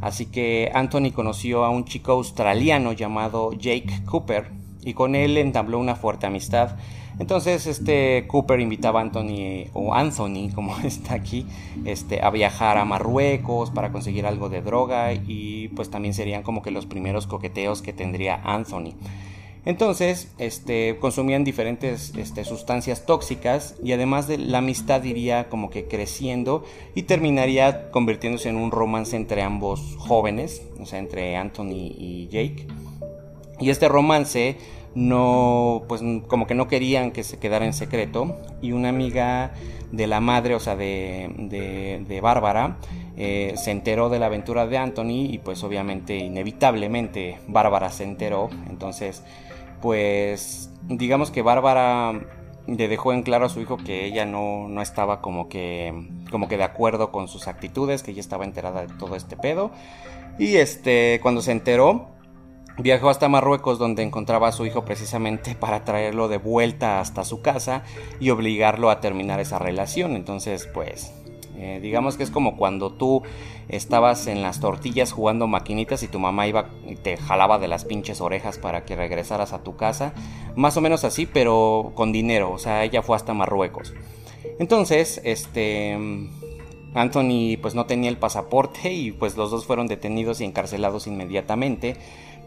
Así 0.00 0.26
que 0.26 0.70
Anthony 0.74 1.10
conoció 1.14 1.64
a 1.64 1.70
un 1.70 1.84
chico 1.84 2.12
australiano 2.12 2.92
llamado 2.92 3.52
Jake 3.52 4.02
Cooper 4.04 4.50
y 4.84 4.94
con 4.94 5.14
él 5.14 5.36
entabló 5.36 5.78
una 5.78 5.96
fuerte 5.96 6.26
amistad. 6.26 6.76
Entonces 7.18 7.66
este 7.66 8.26
Cooper 8.26 8.60
invitaba 8.60 9.00
a 9.00 9.02
Anthony 9.02 9.70
o 9.72 9.94
Anthony 9.94 10.50
como 10.54 10.78
está 10.84 11.14
aquí 11.14 11.46
este 11.84 12.22
a 12.22 12.30
viajar 12.30 12.76
a 12.76 12.84
Marruecos 12.84 13.70
para 13.70 13.90
conseguir 13.90 14.26
algo 14.26 14.48
de 14.48 14.60
droga 14.60 15.14
y 15.14 15.68
pues 15.68 15.90
también 15.90 16.12
serían 16.12 16.42
como 16.42 16.62
que 16.62 16.70
los 16.70 16.86
primeros 16.86 17.26
coqueteos 17.26 17.80
que 17.80 17.92
tendría 17.92 18.40
Anthony. 18.44 18.94
Entonces, 19.66 20.32
este, 20.38 20.96
consumían 21.00 21.42
diferentes 21.42 22.12
este, 22.16 22.44
sustancias 22.44 23.04
tóxicas 23.04 23.74
y 23.82 23.92
además 23.92 24.28
de 24.28 24.38
la 24.38 24.58
amistad 24.58 25.02
iría 25.02 25.48
como 25.48 25.70
que 25.70 25.88
creciendo 25.88 26.64
y 26.94 27.02
terminaría 27.02 27.90
convirtiéndose 27.90 28.48
en 28.48 28.56
un 28.56 28.70
romance 28.70 29.16
entre 29.16 29.42
ambos 29.42 29.96
jóvenes, 29.98 30.62
o 30.80 30.86
sea, 30.86 31.00
entre 31.00 31.36
Anthony 31.36 31.92
y 31.98 32.28
Jake. 32.30 32.68
Y 33.58 33.70
este 33.70 33.88
romance 33.88 34.56
no, 34.94 35.82
pues 35.88 36.00
como 36.28 36.46
que 36.46 36.54
no 36.54 36.68
querían 36.68 37.10
que 37.10 37.24
se 37.24 37.38
quedara 37.38 37.66
en 37.66 37.72
secreto 37.72 38.36
y 38.62 38.70
una 38.70 38.90
amiga 38.90 39.52
de 39.90 40.06
la 40.06 40.20
madre, 40.20 40.54
o 40.54 40.60
sea, 40.60 40.76
de, 40.76 42.04
de, 42.06 42.20
Bárbara, 42.20 42.78
eh, 43.16 43.54
se 43.56 43.72
enteró 43.72 44.08
de 44.10 44.18
la 44.18 44.26
aventura 44.26 44.66
de 44.66 44.78
Anthony 44.78 45.26
y 45.28 45.38
pues 45.38 45.64
obviamente, 45.64 46.16
inevitablemente, 46.16 47.38
Bárbara 47.48 47.90
se 47.90 48.04
enteró. 48.04 48.48
Entonces, 48.70 49.22
pues 49.86 50.68
digamos 50.88 51.30
que 51.30 51.42
Bárbara 51.42 52.12
le 52.66 52.88
dejó 52.88 53.12
en 53.12 53.22
claro 53.22 53.46
a 53.46 53.48
su 53.48 53.60
hijo 53.60 53.76
que 53.76 54.04
ella 54.04 54.26
no, 54.26 54.66
no 54.66 54.82
estaba 54.82 55.20
como 55.20 55.48
que, 55.48 56.08
como 56.28 56.48
que 56.48 56.56
de 56.56 56.64
acuerdo 56.64 57.12
con 57.12 57.28
sus 57.28 57.46
actitudes, 57.46 58.02
que 58.02 58.10
ella 58.10 58.18
estaba 58.18 58.44
enterada 58.44 58.84
de 58.84 58.92
todo 58.94 59.14
este 59.14 59.36
pedo. 59.36 59.70
Y 60.40 60.56
este, 60.56 61.20
cuando 61.22 61.40
se 61.40 61.52
enteró, 61.52 62.08
Viajó 62.78 63.08
hasta 63.08 63.28
Marruecos 63.28 63.78
donde 63.78 64.02
encontraba 64.02 64.48
a 64.48 64.52
su 64.52 64.66
hijo 64.66 64.84
precisamente 64.84 65.54
para 65.60 65.84
traerlo 65.84 66.26
de 66.26 66.38
vuelta 66.38 67.00
hasta 67.00 67.22
su 67.22 67.40
casa 67.40 67.84
y 68.18 68.30
obligarlo 68.30 68.90
a 68.90 69.00
terminar 69.00 69.38
esa 69.38 69.60
relación. 69.60 70.16
Entonces, 70.16 70.68
pues, 70.74 71.14
eh, 71.58 71.80
digamos 71.80 72.16
que 72.16 72.22
es 72.22 72.30
como 72.30 72.56
cuando 72.56 72.90
tú 72.90 73.22
estabas 73.68 74.26
en 74.26 74.42
las 74.42 74.60
tortillas 74.60 75.12
jugando 75.12 75.46
maquinitas 75.46 76.02
y 76.02 76.08
tu 76.08 76.18
mamá 76.18 76.46
iba 76.46 76.70
y 76.86 76.96
te 76.96 77.16
jalaba 77.16 77.58
de 77.58 77.68
las 77.68 77.84
pinches 77.84 78.20
orejas 78.20 78.58
para 78.58 78.84
que 78.84 78.96
regresaras 78.96 79.52
a 79.52 79.62
tu 79.62 79.76
casa. 79.76 80.12
Más 80.54 80.76
o 80.76 80.80
menos 80.80 81.04
así, 81.04 81.26
pero 81.26 81.92
con 81.94 82.12
dinero. 82.12 82.52
O 82.52 82.58
sea, 82.58 82.84
ella 82.84 83.02
fue 83.02 83.16
hasta 83.16 83.34
Marruecos. 83.34 83.94
Entonces, 84.58 85.20
este... 85.24 85.98
Anthony 86.94 87.58
pues 87.60 87.74
no 87.74 87.84
tenía 87.84 88.08
el 88.08 88.16
pasaporte 88.16 88.90
y 88.90 89.12
pues 89.12 89.36
los 89.36 89.50
dos 89.50 89.66
fueron 89.66 89.86
detenidos 89.86 90.40
y 90.40 90.44
encarcelados 90.44 91.06
inmediatamente 91.06 91.96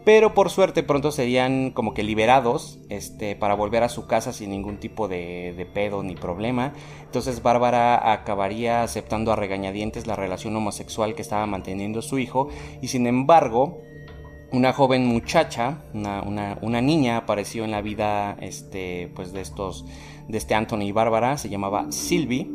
pero 0.04 0.34
por 0.34 0.50
suerte 0.50 0.82
pronto 0.82 1.12
serían 1.12 1.70
como 1.70 1.94
que 1.94 2.02
liberados 2.02 2.78
este, 2.88 3.36
para 3.36 3.54
volver 3.54 3.82
a 3.82 3.88
su 3.88 4.06
casa 4.06 4.32
sin 4.32 4.50
ningún 4.50 4.78
tipo 4.78 5.08
de, 5.08 5.54
de, 5.56 5.66
pedo 5.66 6.02
ni 6.02 6.14
problema. 6.14 6.72
Entonces 7.02 7.42
Bárbara 7.42 8.12
acabaría 8.12 8.82
aceptando 8.82 9.32
a 9.32 9.36
regañadientes 9.36 10.06
la 10.06 10.16
relación 10.16 10.56
homosexual 10.56 11.14
que 11.14 11.22
estaba 11.22 11.46
manteniendo 11.46 12.02
su 12.02 12.18
hijo 12.18 12.48
y 12.80 12.88
sin 12.88 13.06
embargo 13.06 13.78
una 14.52 14.72
joven 14.72 15.06
muchacha, 15.06 15.84
una, 15.94 16.22
una, 16.22 16.58
una, 16.60 16.80
niña 16.80 17.18
apareció 17.18 17.64
en 17.64 17.70
la 17.70 17.82
vida 17.82 18.36
este, 18.40 19.10
pues 19.14 19.32
de 19.32 19.40
estos, 19.40 19.84
de 20.28 20.38
este 20.38 20.54
Anthony 20.54 20.82
y 20.82 20.92
Bárbara, 20.92 21.38
se 21.38 21.48
llamaba 21.48 21.92
Sylvie. 21.92 22.50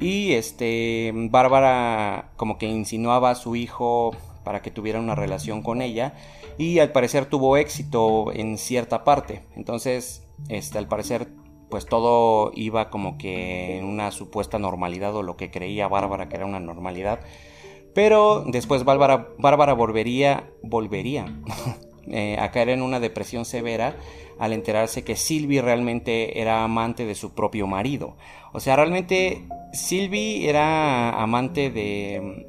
Y 0.00 0.32
este, 0.32 1.12
Bárbara 1.14 2.32
como 2.36 2.58
que 2.58 2.66
insinuaba 2.66 3.30
a 3.30 3.34
su 3.34 3.56
hijo 3.56 4.12
para 4.46 4.62
que 4.62 4.70
tuviera 4.70 5.00
una 5.00 5.16
relación 5.16 5.60
con 5.60 5.82
ella 5.82 6.14
y 6.56 6.78
al 6.78 6.92
parecer 6.92 7.26
tuvo 7.26 7.56
éxito 7.56 8.32
en 8.32 8.58
cierta 8.58 9.02
parte. 9.02 9.42
Entonces, 9.56 10.22
este, 10.48 10.78
al 10.78 10.86
parecer, 10.86 11.26
pues 11.68 11.84
todo 11.84 12.52
iba 12.54 12.88
como 12.88 13.18
que 13.18 13.76
en 13.76 13.84
una 13.84 14.12
supuesta 14.12 14.60
normalidad 14.60 15.16
o 15.16 15.24
lo 15.24 15.36
que 15.36 15.50
creía 15.50 15.88
Bárbara 15.88 16.28
que 16.28 16.36
era 16.36 16.46
una 16.46 16.60
normalidad. 16.60 17.18
Pero 17.92 18.44
después 18.46 18.84
Bárbara, 18.84 19.30
Bárbara 19.36 19.72
volvería, 19.72 20.48
volvería 20.62 21.26
eh, 22.10 22.36
a 22.38 22.50
caer 22.50 22.70
en 22.70 22.82
una 22.82 23.00
depresión 23.00 23.44
severa 23.44 23.96
al 24.38 24.52
enterarse 24.52 25.02
que 25.02 25.16
Sylvie 25.16 25.62
realmente 25.62 26.40
era 26.40 26.62
amante 26.62 27.06
de 27.06 27.14
su 27.14 27.34
propio 27.34 27.66
marido. 27.66 28.16
O 28.52 28.60
sea, 28.60 28.76
realmente 28.76 29.42
Sylvie 29.72 30.48
era 30.48 31.10
amante 31.22 31.70
de, 31.70 32.46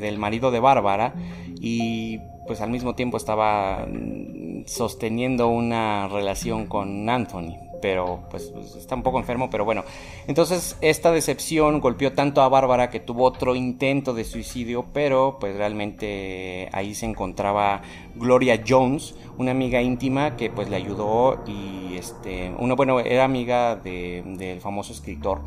del 0.00 0.18
marido 0.18 0.50
de 0.50 0.60
Bárbara 0.60 1.14
y 1.60 2.18
pues 2.46 2.60
al 2.60 2.70
mismo 2.70 2.94
tiempo 2.94 3.16
estaba 3.16 3.86
mm, 3.86 4.64
sosteniendo 4.66 5.48
una 5.48 6.08
relación 6.08 6.66
con 6.66 7.08
Anthony. 7.08 7.67
Pero 7.80 8.24
pues, 8.30 8.52
está 8.76 8.94
un 8.94 9.02
poco 9.02 9.18
enfermo, 9.18 9.48
pero 9.50 9.64
bueno. 9.64 9.84
Entonces 10.26 10.76
esta 10.80 11.12
decepción 11.12 11.80
golpeó 11.80 12.12
tanto 12.12 12.42
a 12.42 12.48
Bárbara 12.48 12.90
que 12.90 13.00
tuvo 13.00 13.24
otro 13.24 13.54
intento 13.54 14.14
de 14.14 14.24
suicidio, 14.24 14.86
pero 14.92 15.38
pues 15.40 15.56
realmente 15.56 16.68
ahí 16.72 16.94
se 16.94 17.06
encontraba 17.06 17.82
Gloria 18.14 18.62
Jones, 18.66 19.14
una 19.36 19.52
amiga 19.52 19.80
íntima 19.82 20.36
que 20.36 20.50
pues 20.50 20.68
le 20.68 20.76
ayudó 20.76 21.44
y 21.46 21.96
este, 21.96 22.52
una, 22.58 22.74
bueno, 22.74 23.00
era 23.00 23.24
amiga 23.24 23.76
del 23.76 24.60
famoso 24.60 24.92
escritor 24.92 25.42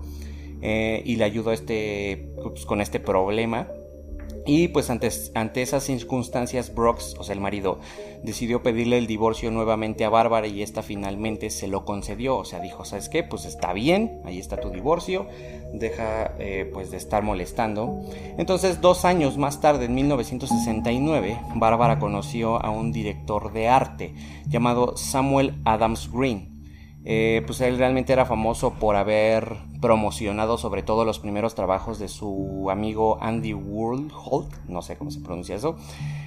eh, 0.61 1.01
y 1.05 1.15
le 1.15 1.23
ayudó 1.23 1.51
este, 1.51 2.29
pues, 2.43 2.65
con 2.65 2.81
este 2.81 2.99
problema 2.99 3.67
y 4.45 4.69
pues 4.69 4.89
ante, 4.89 5.07
esas 5.61 5.83
circunstancias, 5.83 6.73
Brooks, 6.73 7.15
o 7.19 7.23
sea, 7.23 7.33
el 7.33 7.41
marido, 7.41 7.79
decidió 8.23 8.63
pedirle 8.63 8.97
el 8.97 9.07
divorcio 9.07 9.51
nuevamente 9.51 10.03
a 10.03 10.09
Bárbara 10.09 10.47
y 10.47 10.61
esta 10.63 10.81
finalmente 10.81 11.49
se 11.49 11.67
lo 11.67 11.85
concedió. 11.85 12.37
O 12.37 12.45
sea, 12.45 12.59
dijo, 12.59 12.83
¿sabes 12.85 13.09
qué? 13.09 13.23
Pues 13.23 13.45
está 13.45 13.73
bien, 13.73 14.21
ahí 14.25 14.39
está 14.39 14.57
tu 14.57 14.69
divorcio, 14.69 15.27
deja 15.73 16.33
eh, 16.39 16.69
pues 16.73 16.91
de 16.91 16.97
estar 16.97 17.23
molestando. 17.23 18.01
Entonces, 18.37 18.81
dos 18.81 19.05
años 19.05 19.37
más 19.37 19.61
tarde, 19.61 19.85
en 19.85 19.95
1969, 19.95 21.39
Bárbara 21.55 21.99
conoció 21.99 22.63
a 22.63 22.71
un 22.71 22.91
director 22.91 23.53
de 23.53 23.67
arte 23.67 24.13
llamado 24.47 24.97
Samuel 24.97 25.55
Adams 25.65 26.09
Green 26.11 26.50
eh, 27.03 27.41
pues 27.47 27.61
él 27.61 27.77
realmente 27.77 28.13
era 28.13 28.25
famoso 28.25 28.73
por 28.75 28.95
haber 28.95 29.57
promocionado 29.81 30.59
sobre 30.59 30.83
todo 30.83 31.03
los 31.03 31.17
primeros 31.17 31.55
trabajos 31.55 31.97
de 31.97 32.07
su 32.07 32.67
amigo 32.69 33.17
Andy 33.21 33.53
Warhol, 33.53 34.47
no 34.67 34.83
sé 34.83 34.97
cómo 34.97 35.09
se 35.09 35.19
pronuncia 35.19 35.55
eso, 35.55 35.77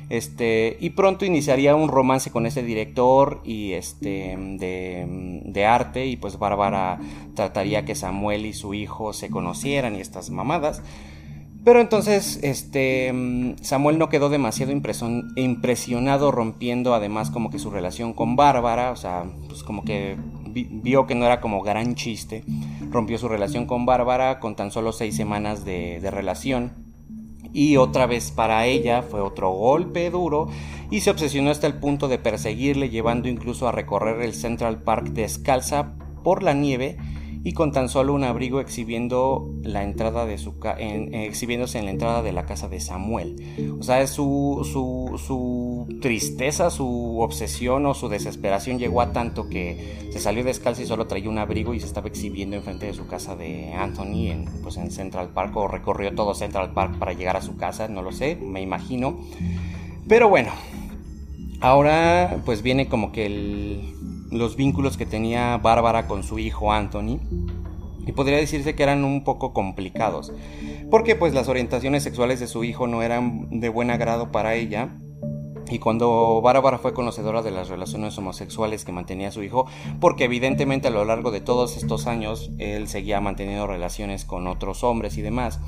este, 0.09 0.77
y 0.81 0.91
pronto 0.91 1.25
iniciaría 1.25 1.77
un 1.77 1.89
romance 1.89 2.31
con 2.31 2.47
ese 2.47 2.63
director 2.63 3.41
y 3.45 3.73
este, 3.73 4.37
de, 4.59 5.43
de 5.45 5.65
arte 5.65 6.07
y 6.07 6.17
pues 6.17 6.39
Bárbara 6.39 6.99
trataría 7.35 7.85
que 7.85 7.95
Samuel 7.95 8.45
y 8.45 8.53
su 8.53 8.75
hijo 8.75 9.13
se 9.13 9.31
conocieran 9.31 9.95
y 9.95 10.01
estas 10.01 10.31
mamadas. 10.31 10.83
Pero 11.65 11.81
entonces, 11.81 12.39
este, 12.43 13.55
Samuel 13.63 13.99
no 13.99 14.11
quedó 14.11 14.29
demasiado 14.29 14.71
impresionado 14.71 16.31
rompiendo 16.31 16.93
además 16.93 17.31
como 17.31 17.51
que 17.51 17.59
su 17.59 17.71
relación 17.71 18.13
con 18.13 18.37
Bárbara, 18.37 18.91
o 18.91 18.97
sea, 18.97 19.25
pues 19.49 19.63
como 19.63 19.83
que 19.83 20.19
vio 20.55 21.07
que 21.07 21.15
no 21.15 21.27
era 21.27 21.41
como 21.41 21.63
gran 21.63 21.95
chiste, 21.95 22.45
rompió 22.91 23.19
su 23.19 23.29
relación 23.29 23.67
con 23.67 23.85
Bárbara 23.87 24.41
con 24.41 24.57
tan 24.57 24.71
solo 24.71 24.93
seis 24.93 25.17
semanas 25.17 25.65
de, 25.65 26.01
de 26.01 26.11
relación. 26.11 26.73
Y 27.53 27.77
otra 27.77 28.07
vez 28.07 28.31
para 28.33 28.67
ella 28.67 29.03
fue 29.03 29.21
otro 29.21 29.51
golpe 29.51 30.11
duro 30.11 30.49
y 30.91 31.01
se 31.01 31.11
obsesionó 31.11 31.51
hasta 31.51 31.67
el 31.67 31.75
punto 31.75 32.09
de 32.09 32.19
perseguirle, 32.19 32.91
llevando 32.91 33.29
incluso 33.29 33.69
a 33.69 33.73
recorrer 33.73 34.23
el 34.23 34.35
Central 34.35 34.83
Park 34.83 35.09
descalza 35.11 35.93
por 36.25 36.43
la 36.43 36.55
nieve 36.55 36.97
y 37.45 37.53
con 37.53 37.73
tan 37.73 37.91
solo 37.91 38.15
un 38.15 38.25
abrigo 38.25 38.59
exhibiendo 38.59 39.55
la 39.63 39.85
entrada 39.85 40.25
de 40.25 40.39
su 40.39 40.55
en, 40.79 41.15
exhibiéndose 41.15 41.79
en 41.79 41.85
la 41.85 41.91
entrada 41.91 42.23
de 42.23 42.33
la 42.33 42.47
casa 42.47 42.69
de 42.69 42.81
Samuel. 42.81 43.37
O 43.79 43.83
sea, 43.83 44.07
su, 44.07 44.67
su, 44.73 45.19
su, 45.19 45.99
tristeza, 46.01 46.71
su 46.71 47.21
obsesión 47.21 47.85
o 47.85 47.93
su 47.93 48.09
desesperación 48.09 48.79
llegó 48.79 49.03
a 49.03 49.13
tanto 49.13 49.51
que 49.51 50.09
se 50.11 50.21
salió 50.21 50.43
descalzo 50.43 50.81
y 50.81 50.87
solo 50.87 51.07
traía 51.07 51.29
un 51.29 51.37
abrigo 51.37 51.75
y 51.75 51.81
se 51.81 51.87
estaba 51.87 52.09
exhibiendo 52.09 52.57
enfrente 52.57 52.87
de 52.87 52.95
su 52.95 53.07
casa 53.07 53.37
de 53.37 53.75
Anthony 53.75 54.31
en, 54.31 54.47
pues 54.63 54.79
en 54.79 54.91
Central 54.91 55.29
Park 55.35 55.55
o 55.57 55.69
recorrió 55.69 56.15
todo 56.15 56.35
Central 56.35 56.73
Park 56.73 56.99
para 56.99 57.13
llegar 57.13 57.37
a 57.37 57.43
su 57.43 57.59
casa, 57.59 57.89
no 57.89 58.01
lo 58.01 58.11
sé, 58.11 58.37
me 58.37 58.63
imagino. 58.63 59.19
Pero 60.09 60.31
bueno, 60.31 60.51
ahora 61.61 62.41
pues 62.47 62.63
viene 62.63 62.89
como 62.89 63.13
que 63.13 63.27
el 63.27 63.95
los 64.35 64.57
vínculos 64.57 64.97
que 64.97 65.07
tenía 65.07 65.57
Bárbara 65.59 66.07
con 66.07 66.23
su 66.23 66.39
hijo 66.39 66.73
Anthony 66.73 67.21
y 68.07 68.13
podría 68.13 68.37
decirse 68.37 68.75
que 68.75 68.83
eran 68.83 69.05
un 69.05 69.25
poco 69.25 69.53
complicados, 69.53 70.33
porque 70.91 71.17
pues 71.17 71.33
las 71.33 71.49
orientaciones 71.49 72.03
sexuales 72.03 72.41
de 72.41 72.47
su 72.47 72.65
hijo 72.65 72.87
no 72.87 73.03
eran 73.03 73.61
de 73.61 73.69
buen 73.69 73.91
agrado 73.91 74.31
para 74.31 74.55
ella. 74.55 74.91
Y 75.71 75.79
cuando 75.79 76.43
Bárbara 76.43 76.77
fue 76.77 76.93
conocedora 76.93 77.41
de 77.41 77.51
las 77.51 77.71
relaciones 77.71 78.19
homosexuales 78.19 78.85
que 78.85 78.93
mantenía 78.93 79.31
su 79.31 79.43
hijo, 79.43 79.67
porque 79.99 80.25
evidentemente 80.25 80.89
a 80.89 80.91
lo 80.91 81.07
largo 81.07 81.31
de 81.31 81.41
todos 81.41 81.79
estos 81.79 82.07
años 82.07 82.51
él 82.59 82.87
seguía 82.87 83.23
manteniendo 83.23 83.67
relaciones 83.67 84.27
con 84.27 84.47
otros 84.47 84.85
hombres 84.85 85.17
y 85.17 85.23
demás, 85.23 85.61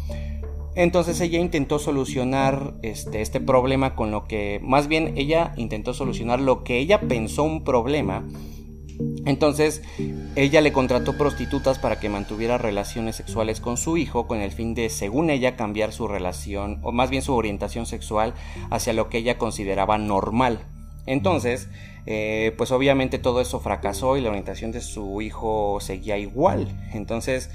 entonces 0.75 1.19
ella 1.23 1.39
intentó 1.41 1.79
solucionar 1.79 2.75
este, 2.83 3.23
este 3.23 3.41
problema 3.41 3.95
con 3.95 4.11
lo 4.11 4.27
que, 4.27 4.61
más 4.63 4.87
bien 4.87 5.15
ella 5.17 5.55
intentó 5.57 5.95
solucionar 5.95 6.41
lo 6.41 6.63
que 6.63 6.77
ella 6.77 7.01
pensó 7.01 7.45
un 7.45 7.65
problema 7.65 8.23
entonces, 9.27 9.83
ella 10.37 10.61
le 10.61 10.73
contrató 10.73 11.19
prostitutas 11.19 11.79
para 11.79 11.99
que 11.99 12.09
mantuviera 12.09 12.59
relaciones 12.59 13.17
sexuales 13.17 13.61
con 13.61 13.77
su 13.77 13.97
hijo 13.97 14.27
con 14.27 14.41
el 14.41 14.53
fin 14.53 14.75
de, 14.75 14.89
según 14.89 15.31
ella, 15.31 15.57
cambiar 15.57 15.93
su 15.93 16.07
relación, 16.07 16.79
o 16.83 16.93
más 16.93 17.11
bien 17.11 17.23
su 17.23 17.35
orientación 17.35 17.87
sexual, 17.87 18.35
hacia 18.71 18.93
lo 18.93 19.09
que 19.09 19.19
ella 19.19 19.37
consideraba 19.37 19.99
normal. 19.99 20.61
Entonces, 21.07 21.69
eh, 22.07 22.55
pues 22.57 22.71
obviamente 22.71 23.19
todo 23.19 23.41
eso 23.41 23.61
fracasó 23.61 24.17
y 24.17 24.21
la 24.21 24.29
orientación 24.29 24.73
de 24.73 24.81
su 24.81 25.21
hijo 25.23 25.79
seguía 25.81 26.19
igual. 26.19 26.69
Entonces, 26.95 27.51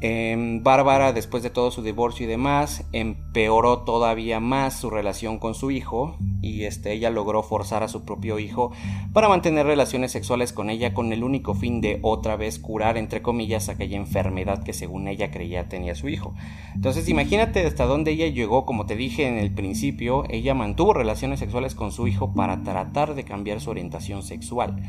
Em, 0.00 0.62
Bárbara, 0.62 1.12
después 1.12 1.42
de 1.42 1.50
todo 1.50 1.72
su 1.72 1.82
divorcio 1.82 2.24
y 2.24 2.28
demás, 2.28 2.84
empeoró 2.92 3.80
todavía 3.80 4.38
más 4.38 4.78
su 4.78 4.90
relación 4.90 5.38
con 5.38 5.56
su 5.56 5.72
hijo 5.72 6.16
y 6.40 6.64
este, 6.64 6.92
ella 6.92 7.10
logró 7.10 7.42
forzar 7.42 7.82
a 7.82 7.88
su 7.88 8.04
propio 8.04 8.38
hijo 8.38 8.70
para 9.12 9.28
mantener 9.28 9.66
relaciones 9.66 10.12
sexuales 10.12 10.52
con 10.52 10.70
ella 10.70 10.94
con 10.94 11.12
el 11.12 11.24
único 11.24 11.54
fin 11.54 11.80
de 11.80 11.98
otra 12.02 12.36
vez 12.36 12.60
curar, 12.60 12.96
entre 12.96 13.22
comillas, 13.22 13.68
aquella 13.68 13.96
enfermedad 13.96 14.62
que 14.62 14.72
según 14.72 15.08
ella 15.08 15.32
creía 15.32 15.68
tenía 15.68 15.96
su 15.96 16.08
hijo. 16.08 16.32
Entonces 16.76 17.08
imagínate 17.08 17.66
hasta 17.66 17.84
dónde 17.86 18.12
ella 18.12 18.28
llegó, 18.28 18.66
como 18.66 18.86
te 18.86 18.94
dije 18.94 19.26
en 19.26 19.36
el 19.36 19.52
principio, 19.52 20.22
ella 20.30 20.54
mantuvo 20.54 20.94
relaciones 20.94 21.40
sexuales 21.40 21.74
con 21.74 21.90
su 21.90 22.06
hijo 22.06 22.32
para 22.34 22.62
tratar 22.62 23.16
de 23.16 23.24
cambiar 23.24 23.60
su 23.60 23.70
orientación 23.70 24.22
sexual. 24.22 24.80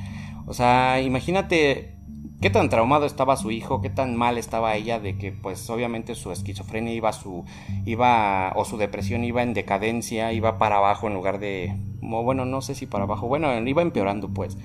O 0.46 0.54
sea, 0.54 1.02
imagínate 1.02 1.99
qué 2.42 2.50
tan 2.50 2.70
traumado 2.70 3.06
estaba 3.06 3.36
su 3.38 3.52
hijo, 3.52 3.82
qué 3.82 3.90
tan 3.90 4.16
mal 4.16 4.38
estaba 4.38 4.76
ella 4.76 5.00
de 5.00 5.18
que 5.18 5.32
pues 5.32 5.70
obviamente 5.70 6.16
su 6.16 6.32
esquizofrenia 6.32 6.94
iba 6.94 7.12
su 7.14 7.46
iba 7.86 8.54
o 8.56 8.66
su 8.66 8.78
depresión 8.78 9.24
iba 9.24 9.44
en 9.44 9.54
decadencia, 9.54 10.32
iba 10.34 10.58
para 10.58 10.78
abajo 10.78 11.08
en 11.08 11.14
lugar 11.14 11.40
de 11.40 11.76
bueno, 12.02 12.46
no 12.46 12.62
sé 12.62 12.76
si 12.76 12.86
para 12.86 13.04
abajo, 13.04 13.28
bueno, 13.28 13.54
iba 13.68 13.82
empeorando 13.82 14.30
pues. 14.30 14.58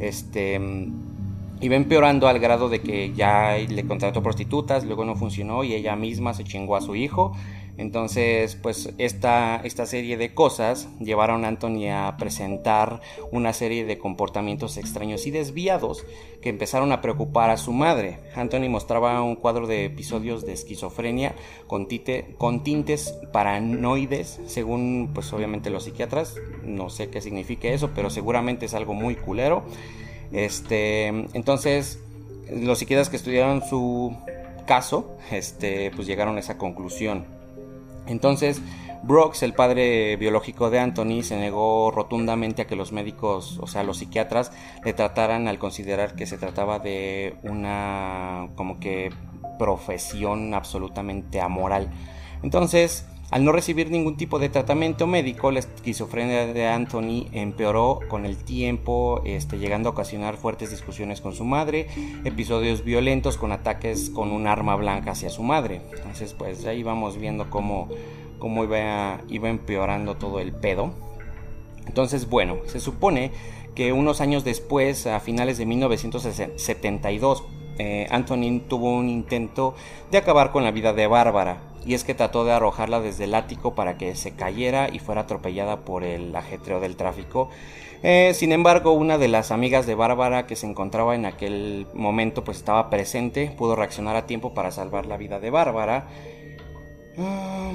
Este 0.00 0.60
iba 1.60 1.76
empeorando 1.76 2.26
al 2.26 2.40
grado 2.40 2.68
de 2.68 2.80
que 2.80 3.12
ya 3.14 3.56
le 3.56 3.86
contrató 3.86 4.22
prostitutas, 4.22 4.84
luego 4.84 5.04
no 5.04 5.14
funcionó 5.14 5.62
y 5.62 5.74
ella 5.74 5.94
misma 5.94 6.34
se 6.34 6.44
chingó 6.44 6.76
a 6.76 6.80
su 6.80 6.96
hijo 6.96 7.32
entonces, 7.78 8.54
pues 8.56 8.92
esta, 8.98 9.56
esta 9.64 9.86
serie 9.86 10.18
de 10.18 10.34
cosas 10.34 10.88
llevaron 11.00 11.44
a 11.44 11.48
Anthony 11.48 11.88
a 11.90 12.16
presentar 12.18 13.00
una 13.30 13.54
serie 13.54 13.86
de 13.86 13.96
comportamientos 13.96 14.76
extraños 14.76 15.26
y 15.26 15.30
desviados 15.30 16.04
que 16.42 16.50
empezaron 16.50 16.92
a 16.92 17.00
preocupar 17.00 17.48
a 17.48 17.56
su 17.56 17.72
madre. 17.72 18.18
Anthony 18.34 18.68
mostraba 18.68 19.22
un 19.22 19.36
cuadro 19.36 19.66
de 19.66 19.86
episodios 19.86 20.44
de 20.44 20.52
esquizofrenia 20.52 21.34
con, 21.66 21.88
con 22.36 22.62
tintes 22.62 23.14
paranoides, 23.32 24.40
según 24.46 25.10
pues 25.14 25.32
obviamente 25.32 25.70
los 25.70 25.84
psiquiatras. 25.84 26.36
No 26.62 26.90
sé 26.90 27.08
qué 27.08 27.22
significa 27.22 27.68
eso, 27.68 27.90
pero 27.94 28.10
seguramente 28.10 28.66
es 28.66 28.74
algo 28.74 28.92
muy 28.92 29.16
culero. 29.16 29.64
Este, 30.30 31.06
entonces, 31.06 32.00
los 32.50 32.78
psiquiatras 32.78 33.08
que 33.08 33.16
estudiaron 33.16 33.62
su 33.66 34.14
caso, 34.66 35.16
este, 35.30 35.90
pues 35.94 36.06
llegaron 36.06 36.36
a 36.36 36.40
esa 36.40 36.58
conclusión. 36.58 37.41
Entonces, 38.06 38.60
Brooks, 39.02 39.42
el 39.42 39.52
padre 39.52 40.16
biológico 40.16 40.70
de 40.70 40.78
Anthony, 40.78 41.22
se 41.22 41.36
negó 41.36 41.90
rotundamente 41.90 42.62
a 42.62 42.66
que 42.66 42.76
los 42.76 42.92
médicos, 42.92 43.58
o 43.60 43.66
sea, 43.66 43.82
los 43.82 43.98
psiquiatras, 43.98 44.52
le 44.84 44.92
trataran 44.92 45.48
al 45.48 45.58
considerar 45.58 46.14
que 46.14 46.26
se 46.26 46.38
trataba 46.38 46.78
de 46.78 47.36
una 47.42 48.48
como 48.54 48.78
que 48.78 49.10
profesión 49.58 50.54
absolutamente 50.54 51.40
amoral. 51.40 51.90
Entonces, 52.42 53.06
al 53.32 53.44
no 53.44 53.52
recibir 53.52 53.90
ningún 53.90 54.18
tipo 54.18 54.38
de 54.38 54.50
tratamiento 54.50 55.06
médico, 55.06 55.50
la 55.50 55.60
esquizofrenia 55.60 56.52
de 56.52 56.66
Anthony 56.68 57.28
empeoró 57.32 58.00
con 58.08 58.26
el 58.26 58.36
tiempo, 58.36 59.22
este, 59.24 59.58
llegando 59.58 59.88
a 59.88 59.92
ocasionar 59.92 60.36
fuertes 60.36 60.70
discusiones 60.70 61.22
con 61.22 61.32
su 61.32 61.46
madre, 61.46 61.86
episodios 62.24 62.84
violentos 62.84 63.38
con 63.38 63.50
ataques 63.50 64.10
con 64.10 64.32
un 64.32 64.46
arma 64.46 64.76
blanca 64.76 65.12
hacia 65.12 65.30
su 65.30 65.42
madre. 65.42 65.80
Entonces, 65.96 66.34
pues 66.34 66.66
ahí 66.66 66.82
vamos 66.82 67.16
viendo 67.16 67.48
cómo, 67.48 67.88
cómo 68.38 68.64
iba, 68.64 69.22
iba 69.30 69.48
empeorando 69.48 70.14
todo 70.16 70.38
el 70.38 70.52
pedo. 70.52 70.92
Entonces, 71.86 72.28
bueno, 72.28 72.58
se 72.66 72.80
supone 72.80 73.30
que 73.74 73.94
unos 73.94 74.20
años 74.20 74.44
después, 74.44 75.06
a 75.06 75.20
finales 75.20 75.56
de 75.56 75.64
1972, 75.64 77.44
eh, 77.78 78.06
Anthony 78.10 78.60
tuvo 78.68 78.92
un 78.92 79.08
intento 79.08 79.74
de 80.10 80.18
acabar 80.18 80.52
con 80.52 80.64
la 80.64 80.70
vida 80.70 80.92
de 80.92 81.06
Bárbara 81.06 81.71
y 81.84 81.94
es 81.94 82.04
que 82.04 82.14
trató 82.14 82.44
de 82.44 82.52
arrojarla 82.52 83.00
desde 83.00 83.24
el 83.24 83.34
ático 83.34 83.74
para 83.74 83.96
que 83.98 84.14
se 84.14 84.32
cayera 84.32 84.88
y 84.92 84.98
fuera 84.98 85.22
atropellada 85.22 85.80
por 85.80 86.04
el 86.04 86.34
ajetreo 86.34 86.80
del 86.80 86.96
tráfico. 86.96 87.48
Eh, 88.02 88.32
sin 88.34 88.50
embargo, 88.52 88.92
una 88.92 89.16
de 89.16 89.28
las 89.28 89.52
amigas 89.52 89.86
de 89.86 89.94
Bárbara 89.94 90.46
que 90.46 90.56
se 90.56 90.66
encontraba 90.66 91.14
en 91.14 91.24
aquel 91.24 91.86
momento 91.94 92.42
pues 92.42 92.58
estaba 92.58 92.90
presente, 92.90 93.52
pudo 93.56 93.76
reaccionar 93.76 94.16
a 94.16 94.26
tiempo 94.26 94.54
para 94.54 94.72
salvar 94.72 95.06
la 95.06 95.16
vida 95.16 95.38
de 95.38 95.50
Bárbara. 95.50 96.08
Ah, 97.18 97.72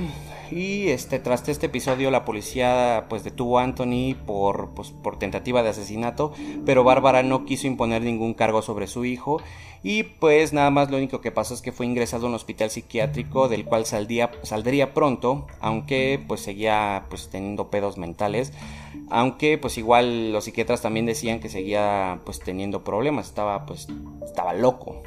y 0.49 0.87
este, 0.89 1.19
tras 1.19 1.47
este 1.47 1.67
episodio 1.67 2.09
la 2.09 2.25
policía 2.25 3.05
pues 3.09 3.23
detuvo 3.23 3.59
a 3.59 3.63
Anthony 3.63 4.15
por, 4.25 4.71
pues, 4.73 4.91
por 4.91 5.19
tentativa 5.19 5.61
de 5.61 5.69
asesinato, 5.69 6.33
pero 6.65 6.83
Bárbara 6.83 7.21
no 7.21 7.45
quiso 7.45 7.67
imponer 7.67 8.01
ningún 8.01 8.33
cargo 8.33 8.61
sobre 8.61 8.87
su 8.87 9.05
hijo 9.05 9.41
y 9.83 10.03
pues 10.03 10.53
nada 10.53 10.71
más 10.71 10.89
lo 10.89 10.97
único 10.97 11.21
que 11.21 11.31
pasó 11.31 11.53
es 11.53 11.61
que 11.61 11.71
fue 11.71 11.85
ingresado 11.85 12.25
a 12.25 12.29
un 12.29 12.35
hospital 12.35 12.71
psiquiátrico 12.71 13.47
del 13.47 13.65
cual 13.65 13.85
saldría, 13.85 14.31
saldría 14.41 14.93
pronto, 14.93 15.45
aunque 15.59 16.23
pues 16.27 16.41
seguía 16.41 17.05
pues 17.09 17.29
teniendo 17.29 17.69
pedos 17.69 17.97
mentales, 17.97 18.53
aunque 19.09 19.57
pues 19.57 19.77
igual 19.77 20.31
los 20.31 20.45
psiquiatras 20.45 20.81
también 20.81 21.05
decían 21.05 21.39
que 21.39 21.49
seguía 21.49 22.21
pues 22.25 22.39
teniendo 22.39 22.83
problemas, 22.83 23.27
estaba 23.27 23.65
pues 23.65 23.87
estaba 24.25 24.53
loco. 24.53 25.03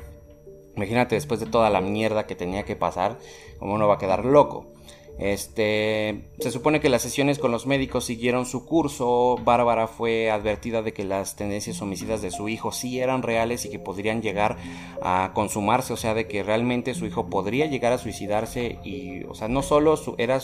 Imagínate 0.76 1.14
después 1.14 1.40
de 1.40 1.46
toda 1.46 1.70
la 1.70 1.80
mierda 1.80 2.26
que 2.26 2.35
tenía 2.35 2.64
que 2.64 2.76
pasar, 2.76 3.18
como 3.59 3.74
uno 3.74 3.88
va 3.88 3.94
a 3.94 3.98
quedar 3.98 4.24
loco. 4.24 4.72
Este, 5.20 6.30
se 6.38 6.50
supone 6.50 6.80
que 6.80 6.88
las 6.88 7.02
sesiones 7.02 7.38
con 7.38 7.52
los 7.52 7.66
médicos 7.66 8.06
siguieron 8.06 8.46
su 8.46 8.64
curso. 8.64 9.37
Bárbara 9.44 9.87
fue 9.87 10.30
advertida 10.30 10.80
de 10.80 10.94
que 10.94 11.04
las 11.04 11.37
tendencias 11.37 11.83
homicidas 11.83 12.22
de 12.22 12.30
su 12.30 12.48
hijo 12.48 12.72
sí 12.72 13.00
eran 13.00 13.22
reales 13.22 13.66
y 13.66 13.70
que 13.70 13.78
podrían 13.78 14.22
llegar 14.22 14.56
a 15.02 15.33
consumarse, 15.35 15.92
o 15.92 15.98
sea, 15.98 16.14
de 16.14 16.26
que 16.26 16.42
realmente 16.42 16.94
su 16.94 17.04
hijo 17.04 17.28
podría 17.28 17.66
llegar 17.66 17.92
a 17.92 17.98
suicidarse 17.98 18.78
y, 18.83 19.24
o 19.24 19.35
sea, 19.35 19.48
no 19.48 19.62
solo 19.62 19.98
su, 19.98 20.14
era, 20.16 20.40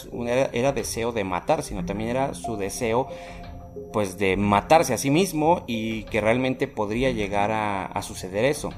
era, 0.52 0.72
deseo 0.72 1.10
de 1.12 1.24
matar, 1.24 1.62
sino 1.62 1.86
también 1.86 2.10
era 2.10 2.34
su 2.34 2.58
deseo 2.58 3.08
pues 3.94 4.18
de 4.18 4.36
matarse 4.36 4.92
a 4.92 4.98
sí 4.98 5.10
mismo 5.10 5.64
y 5.66 6.04
que 6.04 6.20
realmente 6.20 6.68
podría 6.68 7.10
llegar 7.12 7.50
a, 7.50 7.86
a 7.86 8.02
suceder 8.02 8.44
eso 8.44 8.70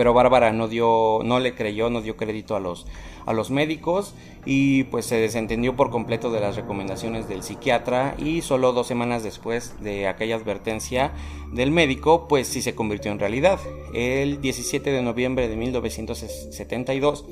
pero 0.00 0.14
Bárbara 0.14 0.50
no 0.50 0.66
dio, 0.66 1.20
no 1.24 1.40
le 1.40 1.54
creyó, 1.54 1.90
no 1.90 2.00
dio 2.00 2.16
crédito 2.16 2.56
a 2.56 2.58
los, 2.58 2.86
a 3.30 3.32
los 3.32 3.50
médicos 3.50 4.14
y 4.44 4.84
pues 4.84 5.06
se 5.06 5.16
desentendió 5.16 5.76
por 5.76 5.90
completo 5.90 6.30
de 6.30 6.40
las 6.40 6.56
recomendaciones 6.56 7.28
del 7.28 7.42
psiquiatra 7.42 8.14
y 8.18 8.42
solo 8.42 8.72
dos 8.72 8.86
semanas 8.86 9.22
después 9.22 9.74
de 9.80 10.08
aquella 10.08 10.36
advertencia 10.36 11.12
del 11.52 11.70
médico 11.70 12.28
pues 12.28 12.48
sí 12.48 12.62
se 12.62 12.74
convirtió 12.74 13.12
en 13.12 13.18
realidad. 13.18 13.58
El 13.94 14.40
17 14.40 14.90
de 14.90 15.02
noviembre 15.02 15.48
de 15.48 15.56
1972 15.56 17.24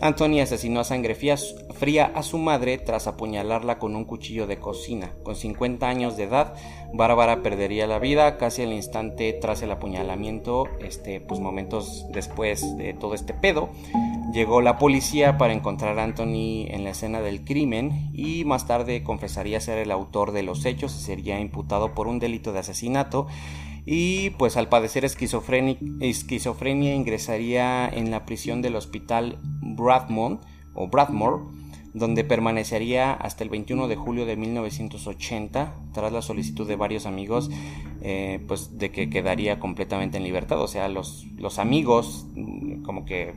Anthony 0.00 0.40
asesinó 0.40 0.80
a 0.80 0.84
sangre 0.84 1.14
fría 1.14 2.12
a 2.14 2.22
su 2.22 2.38
madre 2.38 2.78
tras 2.78 3.06
apuñalarla 3.06 3.78
con 3.78 3.96
un 3.96 4.04
cuchillo 4.04 4.46
de 4.46 4.58
cocina. 4.58 5.10
Con 5.22 5.36
50 5.36 5.88
años 5.88 6.16
de 6.16 6.24
edad, 6.24 6.54
Bárbara 6.92 7.42
perdería 7.42 7.86
la 7.86 7.98
vida 7.98 8.36
casi 8.36 8.62
al 8.62 8.72
instante 8.72 9.32
tras 9.32 9.62
el 9.62 9.70
apuñalamiento, 9.70 10.68
este, 10.80 11.20
pues 11.20 11.40
momentos 11.40 12.06
después 12.10 12.76
de 12.76 12.94
todo 12.94 13.14
este 13.14 13.32
pedo. 13.32 13.70
Llegó 14.32 14.60
la 14.60 14.78
policía 14.78 15.35
para 15.38 15.52
encontrar 15.52 15.98
a 15.98 16.04
Anthony 16.04 16.66
en 16.68 16.84
la 16.84 16.90
escena 16.90 17.20
del 17.20 17.44
crimen 17.44 18.10
y 18.12 18.44
más 18.44 18.66
tarde 18.66 19.02
confesaría 19.02 19.60
ser 19.60 19.78
el 19.78 19.90
autor 19.90 20.32
de 20.32 20.42
los 20.42 20.64
hechos 20.64 20.94
y 20.96 21.02
sería 21.02 21.40
imputado 21.40 21.94
por 21.94 22.06
un 22.06 22.18
delito 22.18 22.52
de 22.52 22.60
asesinato. 22.60 23.26
Y 23.84 24.30
pues 24.30 24.56
al 24.56 24.68
padecer 24.68 25.04
esquizofrenia 25.04 26.94
ingresaría 26.94 27.88
en 27.88 28.10
la 28.10 28.26
prisión 28.26 28.62
del 28.62 28.76
hospital 28.76 29.38
Bradmore 29.60 30.38
o 30.74 30.88
Bradmore 30.88 31.44
donde 31.96 32.24
permanecería 32.24 33.14
hasta 33.14 33.42
el 33.42 33.48
21 33.48 33.88
de 33.88 33.96
julio 33.96 34.26
de 34.26 34.36
1980 34.36 35.74
tras 35.94 36.12
la 36.12 36.20
solicitud 36.20 36.68
de 36.68 36.76
varios 36.76 37.06
amigos 37.06 37.48
eh, 38.02 38.44
pues 38.46 38.76
de 38.76 38.90
que 38.90 39.08
quedaría 39.08 39.58
completamente 39.58 40.18
en 40.18 40.24
libertad. 40.24 40.60
O 40.60 40.68
sea 40.68 40.88
los, 40.88 41.26
los 41.38 41.58
amigos 41.58 42.26
mm, 42.34 42.82
como 42.82 43.06
que 43.06 43.34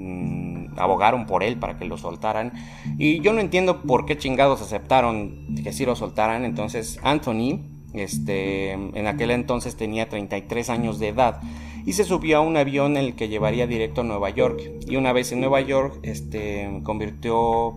mm, 0.00 0.78
abogaron 0.78 1.26
por 1.26 1.42
él 1.42 1.56
para 1.58 1.78
que 1.78 1.84
lo 1.84 1.98
soltaran 1.98 2.52
y 2.98 3.20
yo 3.20 3.32
no 3.32 3.40
entiendo 3.40 3.82
por 3.82 4.06
qué 4.06 4.16
chingados 4.16 4.62
aceptaron 4.62 5.54
que 5.62 5.72
sí 5.72 5.84
lo 5.84 5.96
soltaran 5.96 6.44
entonces 6.44 6.98
Anthony 7.02 7.60
este, 7.92 8.72
en 8.72 9.06
aquel 9.06 9.30
entonces 9.30 9.76
tenía 9.76 10.08
33 10.08 10.70
años 10.70 10.98
de 10.98 11.08
edad 11.08 11.40
y 11.84 11.92
se 11.92 12.04
subió 12.04 12.38
a 12.38 12.40
un 12.40 12.56
avión 12.56 12.96
en 12.96 13.04
el 13.04 13.14
que 13.14 13.28
llevaría 13.28 13.66
directo 13.66 14.02
a 14.02 14.04
Nueva 14.04 14.30
York. 14.30 14.60
Y 14.86 14.96
una 14.96 15.12
vez 15.12 15.32
en 15.32 15.40
Nueva 15.40 15.60
York, 15.60 15.98
este, 16.02 16.80
convirtió 16.82 17.76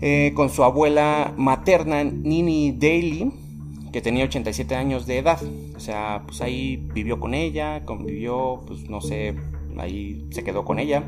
eh, 0.00 0.32
con 0.34 0.50
su 0.50 0.64
abuela 0.64 1.32
materna, 1.36 2.04
Nini 2.04 2.72
Daly, 2.72 3.32
que 3.92 4.00
tenía 4.00 4.24
87 4.24 4.74
años 4.74 5.06
de 5.06 5.18
edad. 5.18 5.40
O 5.76 5.80
sea, 5.80 6.22
pues 6.26 6.40
ahí 6.40 6.76
vivió 6.76 7.18
con 7.18 7.34
ella, 7.34 7.84
convivió, 7.84 8.62
pues 8.66 8.88
no 8.88 9.00
sé, 9.00 9.34
ahí 9.78 10.26
se 10.30 10.44
quedó 10.44 10.64
con 10.64 10.78
ella 10.78 11.04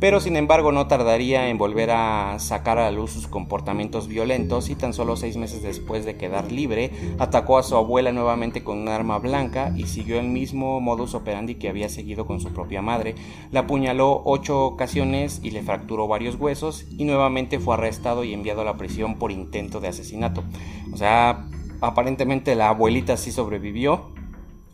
pero 0.00 0.20
sin 0.20 0.36
embargo 0.36 0.70
no 0.70 0.86
tardaría 0.86 1.48
en 1.48 1.58
volver 1.58 1.90
a 1.90 2.38
sacar 2.38 2.78
a 2.78 2.90
luz 2.90 3.10
sus 3.10 3.26
comportamientos 3.26 4.06
violentos 4.06 4.70
y 4.70 4.76
tan 4.76 4.92
solo 4.92 5.16
seis 5.16 5.36
meses 5.36 5.62
después 5.62 6.04
de 6.04 6.16
quedar 6.16 6.52
libre 6.52 6.92
atacó 7.18 7.58
a 7.58 7.64
su 7.64 7.76
abuela 7.76 8.12
nuevamente 8.12 8.62
con 8.62 8.78
un 8.78 8.88
arma 8.88 9.18
blanca 9.18 9.72
y 9.76 9.86
siguió 9.86 10.20
el 10.20 10.28
mismo 10.28 10.80
modus 10.80 11.14
operandi 11.14 11.56
que 11.56 11.68
había 11.68 11.88
seguido 11.88 12.26
con 12.26 12.40
su 12.40 12.50
propia 12.50 12.80
madre. 12.80 13.16
La 13.50 13.60
apuñaló 13.60 14.22
ocho 14.24 14.66
ocasiones 14.66 15.40
y 15.42 15.50
le 15.50 15.62
fracturó 15.62 16.06
varios 16.06 16.36
huesos 16.36 16.86
y 16.96 17.04
nuevamente 17.04 17.58
fue 17.58 17.74
arrestado 17.74 18.22
y 18.22 18.34
enviado 18.34 18.60
a 18.60 18.64
la 18.64 18.76
prisión 18.76 19.16
por 19.16 19.32
intento 19.32 19.80
de 19.80 19.88
asesinato. 19.88 20.44
O 20.92 20.96
sea, 20.96 21.48
aparentemente 21.80 22.54
la 22.54 22.68
abuelita 22.68 23.16
sí 23.16 23.32
sobrevivió 23.32 24.17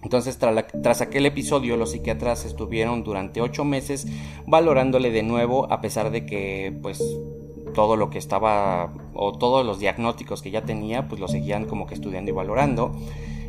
entonces, 0.05 0.39
tras, 0.39 1.01
aquel 1.01 1.25
episodio, 1.25 1.79
los 1.79 1.93
psiquiatras 1.93 2.45
estuvieron 2.45 3.03
durante 3.05 3.41
ocho 3.41 3.65
meses 3.65 4.07
valorándole 4.47 5.11
de 5.11 5.23
nuevo, 5.23 5.73
a 5.73 5.81
pesar 5.81 6.11
de 6.11 6.27
que, 6.27 6.77
pues, 6.83 7.03
todo 7.73 7.97
lo 7.97 8.11
que 8.11 8.19
estaba, 8.19 8.93
o 9.15 9.33
todos 9.33 9.65
los 9.65 9.81
diagnósticos 9.81 10.43
que 10.43 10.51
ya 10.51 10.63
tenía, 10.63 11.09
pues 11.09 11.21
lo 11.21 11.27
seguían 11.27 11.65
como 11.65 11.87
que 11.87 11.95
estudiando 11.95 12.31
y 12.31 12.35
valorando. 12.35 12.95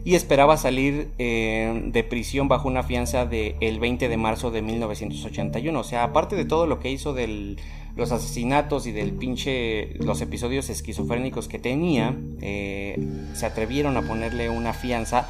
Y 0.05 0.15
esperaba 0.15 0.55
salir 0.55 1.09
eh, 1.17 1.81
de 1.87 2.03
prisión 2.03 2.47
bajo 2.47 2.67
una 2.67 2.83
fianza 2.83 3.25
del 3.25 3.55
el 3.59 3.79
20 3.79 4.07
de 4.07 4.17
marzo 4.17 4.49
de 4.49 4.61
1981. 4.61 5.77
O 5.77 5.83
sea, 5.83 6.03
aparte 6.03 6.35
de 6.35 6.45
todo 6.45 6.67
lo 6.67 6.79
que 6.79 6.89
hizo 6.89 7.13
de 7.13 7.57
los 7.95 8.11
asesinatos 8.11 8.87
y 8.87 8.91
del 8.91 9.13
pinche, 9.13 9.95
los 9.95 10.21
episodios 10.21 10.69
esquizofrénicos 10.69 11.47
que 11.47 11.59
tenía, 11.59 12.15
eh, 12.41 12.97
se 13.33 13.45
atrevieron 13.45 13.97
a 13.97 14.03
ponerle 14.03 14.49
una 14.49 14.73
fianza 14.73 15.27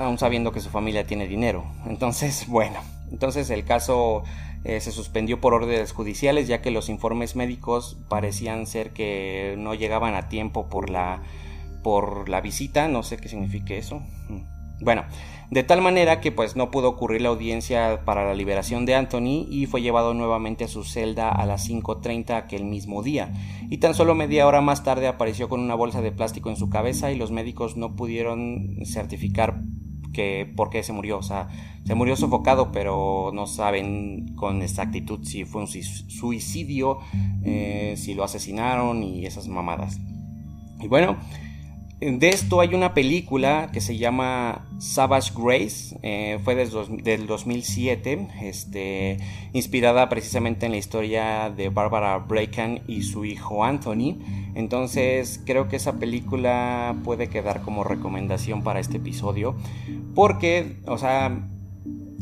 aún 0.00 0.18
sabiendo 0.18 0.52
que 0.52 0.60
su 0.60 0.70
familia 0.70 1.06
tiene 1.06 1.28
dinero. 1.28 1.64
Entonces, 1.86 2.46
bueno, 2.48 2.80
entonces 3.12 3.50
el 3.50 3.64
caso 3.64 4.24
eh, 4.64 4.80
se 4.80 4.92
suspendió 4.92 5.40
por 5.40 5.54
órdenes 5.54 5.92
judiciales 5.92 6.48
ya 6.48 6.62
que 6.62 6.70
los 6.70 6.88
informes 6.88 7.36
médicos 7.36 7.96
parecían 8.08 8.66
ser 8.66 8.90
que 8.90 9.54
no 9.58 9.74
llegaban 9.74 10.14
a 10.14 10.28
tiempo 10.28 10.68
por 10.68 10.90
la 10.90 11.22
por 11.82 12.28
la 12.28 12.42
visita, 12.42 12.88
no 12.88 13.02
sé 13.02 13.16
qué 13.16 13.28
signifique 13.28 13.78
eso. 13.78 14.00
Mm. 14.28 14.60
Bueno, 14.82 15.04
de 15.50 15.62
tal 15.62 15.82
manera 15.82 16.20
que 16.20 16.30
pues 16.30 16.56
no 16.56 16.70
pudo 16.70 16.88
ocurrir 16.90 17.22
la 17.22 17.30
audiencia 17.30 18.02
para 18.04 18.24
la 18.24 18.34
liberación 18.34 18.86
de 18.86 18.94
Anthony 18.94 19.46
y 19.48 19.66
fue 19.66 19.82
llevado 19.82 20.14
nuevamente 20.14 20.64
a 20.64 20.68
su 20.68 20.84
celda 20.84 21.30
a 21.30 21.44
las 21.44 21.68
5.30 21.68 22.36
aquel 22.36 22.64
mismo 22.64 23.02
día. 23.02 23.32
Y 23.68 23.78
tan 23.78 23.94
solo 23.94 24.14
media 24.14 24.46
hora 24.46 24.60
más 24.60 24.84
tarde 24.84 25.06
apareció 25.06 25.48
con 25.48 25.60
una 25.60 25.74
bolsa 25.74 26.00
de 26.02 26.12
plástico 26.12 26.50
en 26.50 26.56
su 26.56 26.70
cabeza 26.70 27.10
y 27.12 27.16
los 27.16 27.30
médicos 27.30 27.76
no 27.76 27.96
pudieron 27.96 28.76
certificar 28.86 29.60
que 30.12 30.50
por 30.56 30.70
qué 30.70 30.82
se 30.82 30.92
murió. 30.92 31.18
O 31.18 31.22
sea, 31.22 31.48
se 31.84 31.94
murió 31.94 32.16
sofocado, 32.16 32.72
pero 32.72 33.30
no 33.34 33.46
saben 33.46 34.34
con 34.36 34.62
exactitud 34.62 35.24
si 35.24 35.44
fue 35.44 35.62
un 35.62 35.68
suicidio, 35.68 36.98
eh, 37.44 37.94
si 37.96 38.14
lo 38.14 38.24
asesinaron 38.24 39.02
y 39.02 39.26
esas 39.26 39.48
mamadas. 39.48 39.98
Y 40.80 40.88
bueno, 40.88 41.16
de 42.00 42.30
esto 42.30 42.60
hay 42.60 42.74
una 42.74 42.94
película 42.94 43.68
que 43.72 43.82
se 43.82 43.98
llama 43.98 44.66
Savage 44.78 45.32
Grace, 45.36 45.98
eh, 46.02 46.38
fue 46.42 46.54
del 46.54 47.26
2007, 47.26 48.28
este, 48.40 49.18
inspirada 49.52 50.08
precisamente 50.08 50.64
en 50.64 50.72
la 50.72 50.78
historia 50.78 51.50
de 51.54 51.68
Barbara 51.68 52.16
Bracken 52.16 52.80
y 52.86 53.02
su 53.02 53.26
hijo 53.26 53.64
Anthony. 53.64 54.16
Entonces 54.54 55.42
creo 55.44 55.68
que 55.68 55.76
esa 55.76 55.98
película 55.98 56.96
puede 57.04 57.28
quedar 57.28 57.60
como 57.60 57.84
recomendación 57.84 58.62
para 58.62 58.80
este 58.80 58.96
episodio, 58.96 59.54
porque, 60.14 60.78
o 60.86 60.96
sea, 60.96 61.46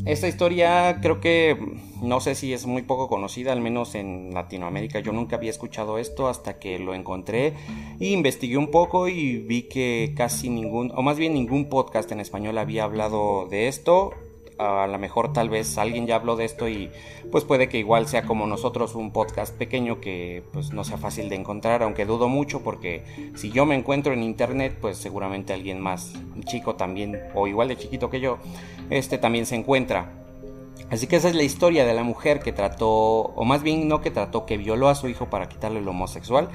esta 0.05 0.27
historia 0.27 0.99
creo 1.01 1.19
que 1.19 1.57
no 2.01 2.19
sé 2.19 2.35
si 2.35 2.53
es 2.53 2.65
muy 2.65 2.81
poco 2.83 3.07
conocida, 3.07 3.51
al 3.51 3.61
menos 3.61 3.95
en 3.95 4.33
Latinoamérica. 4.33 4.99
Yo 4.99 5.11
nunca 5.11 5.35
había 5.35 5.49
escuchado 5.49 5.97
esto 5.97 6.27
hasta 6.27 6.59
que 6.59 6.79
lo 6.79 6.93
encontré 6.93 7.53
y 7.99 8.13
investigué 8.13 8.57
un 8.57 8.71
poco 8.71 9.07
y 9.07 9.37
vi 9.37 9.63
que 9.63 10.13
casi 10.15 10.49
ningún, 10.49 10.91
o 10.95 11.01
más 11.01 11.17
bien 11.17 11.33
ningún 11.33 11.69
podcast 11.69 12.11
en 12.11 12.19
español 12.19 12.57
había 12.57 12.85
hablado 12.85 13.47
de 13.49 13.67
esto. 13.67 14.13
A 14.59 14.87
lo 14.87 14.99
mejor 14.99 15.31
tal 15.31 15.49
vez 15.49 15.77
alguien 15.77 16.05
ya 16.05 16.15
habló 16.15 16.35
de 16.35 16.45
esto 16.45 16.67
y 16.67 16.91
pues 17.31 17.45
puede 17.45 17.69
que 17.69 17.77
igual 17.77 18.07
sea 18.07 18.23
como 18.23 18.45
nosotros 18.45 18.93
un 18.95 19.11
podcast 19.11 19.55
pequeño 19.55 20.01
que 20.01 20.43
pues 20.51 20.73
no 20.73 20.83
sea 20.83 20.97
fácil 20.97 21.29
de 21.29 21.35
encontrar, 21.35 21.81
aunque 21.81 22.05
dudo 22.05 22.27
mucho 22.27 22.61
porque 22.61 23.31
si 23.35 23.51
yo 23.51 23.65
me 23.65 23.75
encuentro 23.75 24.13
en 24.13 24.21
internet 24.21 24.77
pues 24.79 24.97
seguramente 24.97 25.53
alguien 25.53 25.79
más 25.79 26.13
chico 26.45 26.75
también 26.75 27.19
o 27.33 27.47
igual 27.47 27.69
de 27.69 27.77
chiquito 27.77 28.09
que 28.09 28.19
yo, 28.19 28.37
este 28.89 29.17
también 29.17 29.45
se 29.45 29.55
encuentra. 29.55 30.11
Así 30.91 31.05
que 31.07 31.17
esa 31.17 31.29
es 31.29 31.35
la 31.35 31.43
historia 31.43 31.85
de 31.85 31.93
la 31.93 32.03
mujer 32.03 32.39
que 32.39 32.51
trató, 32.51 32.89
o 32.89 33.45
más 33.45 33.61
bien 33.61 33.87
no 33.87 34.01
que 34.01 34.09
trató, 34.09 34.45
que 34.45 34.57
violó 34.57 34.89
a 34.89 34.95
su 34.95 35.07
hijo 35.07 35.29
para 35.29 35.47
quitarle 35.47 35.81
lo 35.81 35.91
homosexual. 35.91 36.49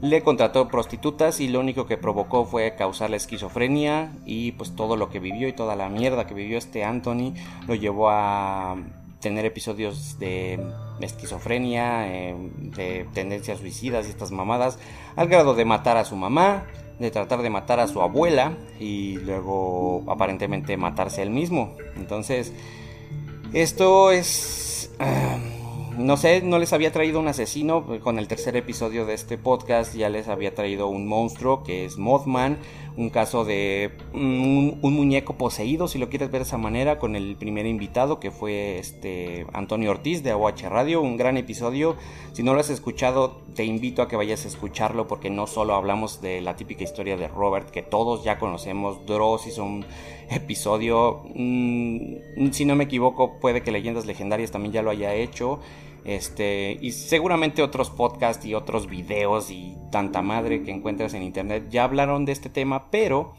Le 0.00 0.22
contrató 0.22 0.68
prostitutas 0.68 1.40
y 1.40 1.48
lo 1.48 1.60
único 1.60 1.86
que 1.86 1.96
provocó 1.96 2.44
fue 2.44 2.74
causarle 2.76 3.16
esquizofrenia 3.16 4.12
y 4.24 4.52
pues 4.52 4.76
todo 4.76 4.96
lo 4.96 5.10
que 5.10 5.18
vivió 5.18 5.48
y 5.48 5.52
toda 5.52 5.74
la 5.74 5.88
mierda 5.88 6.26
que 6.26 6.34
vivió 6.34 6.56
este 6.56 6.84
Anthony 6.84 7.34
lo 7.66 7.74
llevó 7.74 8.10
a 8.10 8.76
tener 9.20 9.44
episodios 9.44 10.18
de 10.18 10.58
esquizofrenia, 11.00 12.08
eh, 12.08 12.34
de 12.76 13.06
tendencias 13.12 13.58
suicidas 13.58 14.06
y 14.06 14.10
estas 14.10 14.30
mamadas, 14.30 14.78
al 15.16 15.28
grado 15.28 15.54
de 15.54 15.64
matar 15.64 15.96
a 15.96 16.04
su 16.04 16.16
mamá, 16.16 16.64
de 16.98 17.10
tratar 17.10 17.42
de 17.42 17.50
matar 17.50 17.80
a 17.80 17.88
su 17.88 18.00
abuela 18.02 18.54
y 18.78 19.16
luego 19.18 20.04
aparentemente 20.08 20.76
matarse 20.76 21.22
él 21.22 21.30
mismo. 21.30 21.74
Entonces, 21.96 22.52
esto 23.52 24.10
es... 24.10 24.90
no 25.98 26.16
sé, 26.16 26.42
no 26.42 26.58
les 26.58 26.72
había 26.72 26.92
traído 26.92 27.20
un 27.20 27.28
asesino. 27.28 27.84
Con 28.02 28.18
el 28.18 28.28
tercer 28.28 28.56
episodio 28.56 29.06
de 29.06 29.14
este 29.14 29.38
podcast 29.38 29.94
ya 29.94 30.08
les 30.08 30.28
había 30.28 30.54
traído 30.54 30.88
un 30.88 31.06
monstruo 31.06 31.62
que 31.62 31.84
es 31.84 31.98
Mothman. 31.98 32.58
Un 33.00 33.08
caso 33.08 33.46
de 33.46 33.92
un, 34.12 34.78
muñeco 34.82 35.32
poseído, 35.38 35.88
si 35.88 35.98
lo 35.98 36.10
quieres 36.10 36.30
ver 36.30 36.42
de 36.42 36.46
esa 36.46 36.58
manera, 36.58 36.98
con 36.98 37.16
el 37.16 37.34
primer 37.34 37.64
invitado 37.64 38.20
que 38.20 38.30
fue 38.30 38.78
este 38.78 39.46
Antonio 39.54 39.90
Ortiz 39.90 40.22
de 40.22 40.32
AOH 40.32 40.68
Radio. 40.68 41.00
Un 41.00 41.16
gran 41.16 41.38
episodio. 41.38 41.96
Si 42.34 42.42
no 42.42 42.52
lo 42.52 42.60
has 42.60 42.68
escuchado, 42.68 43.40
te 43.54 43.64
invito 43.64 44.02
a 44.02 44.08
que 44.08 44.16
vayas 44.16 44.44
a 44.44 44.48
escucharlo 44.48 45.08
porque 45.08 45.30
no 45.30 45.46
solo 45.46 45.76
hablamos 45.76 46.20
de 46.20 46.42
la 46.42 46.56
típica 46.56 46.84
historia 46.84 47.16
de 47.16 47.26
Robert 47.26 47.70
que 47.70 47.80
todos 47.80 48.22
ya 48.22 48.38
conocemos. 48.38 49.06
Dross 49.06 49.46
hizo 49.46 49.64
un 49.64 49.86
episodio. 50.28 51.22
Mm, 51.34 52.50
si 52.50 52.66
no 52.66 52.76
me 52.76 52.84
equivoco, 52.84 53.38
puede 53.40 53.62
que 53.62 53.72
Leyendas 53.72 54.04
Legendarias 54.04 54.50
también 54.50 54.74
ya 54.74 54.82
lo 54.82 54.90
haya 54.90 55.14
hecho. 55.14 55.60
Este, 56.04 56.78
y 56.80 56.92
seguramente 56.92 57.62
otros 57.62 57.90
podcasts 57.90 58.44
y 58.44 58.54
otros 58.54 58.88
videos 58.88 59.50
y 59.50 59.76
tanta 59.92 60.22
madre 60.22 60.62
que 60.62 60.70
encuentras 60.70 61.14
en 61.14 61.22
internet 61.22 61.66
ya 61.70 61.84
hablaron 61.84 62.24
de 62.24 62.32
este 62.32 62.48
tema, 62.48 62.90
pero 62.90 63.34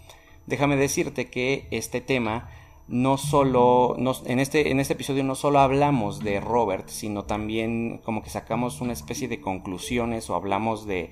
déjame 0.45 0.75
decirte 0.75 1.29
que 1.29 1.67
este 1.71 2.01
tema 2.01 2.49
no 2.87 3.17
solo, 3.17 3.95
en, 4.25 4.39
este, 4.39 4.69
en 4.69 4.79
este 4.81 4.93
episodio 4.93 5.23
no 5.23 5.35
solo 5.35 5.59
hablamos 5.59 6.19
de 6.19 6.41
Robert, 6.41 6.89
sino 6.89 7.23
también 7.23 7.99
como 8.03 8.21
que 8.21 8.29
sacamos 8.29 8.81
una 8.81 8.91
especie 8.91 9.29
de 9.29 9.39
conclusiones 9.39 10.29
o 10.29 10.35
hablamos 10.35 10.85
de 10.85 11.09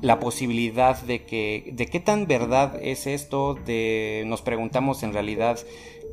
la 0.00 0.18
posibilidad 0.18 1.00
de 1.02 1.24
que, 1.26 1.70
de 1.74 1.86
qué 1.86 2.00
tan 2.00 2.26
verdad 2.26 2.80
es 2.82 3.06
esto, 3.06 3.54
de, 3.54 4.24
nos 4.26 4.40
preguntamos 4.40 5.02
en 5.02 5.12
realidad 5.12 5.58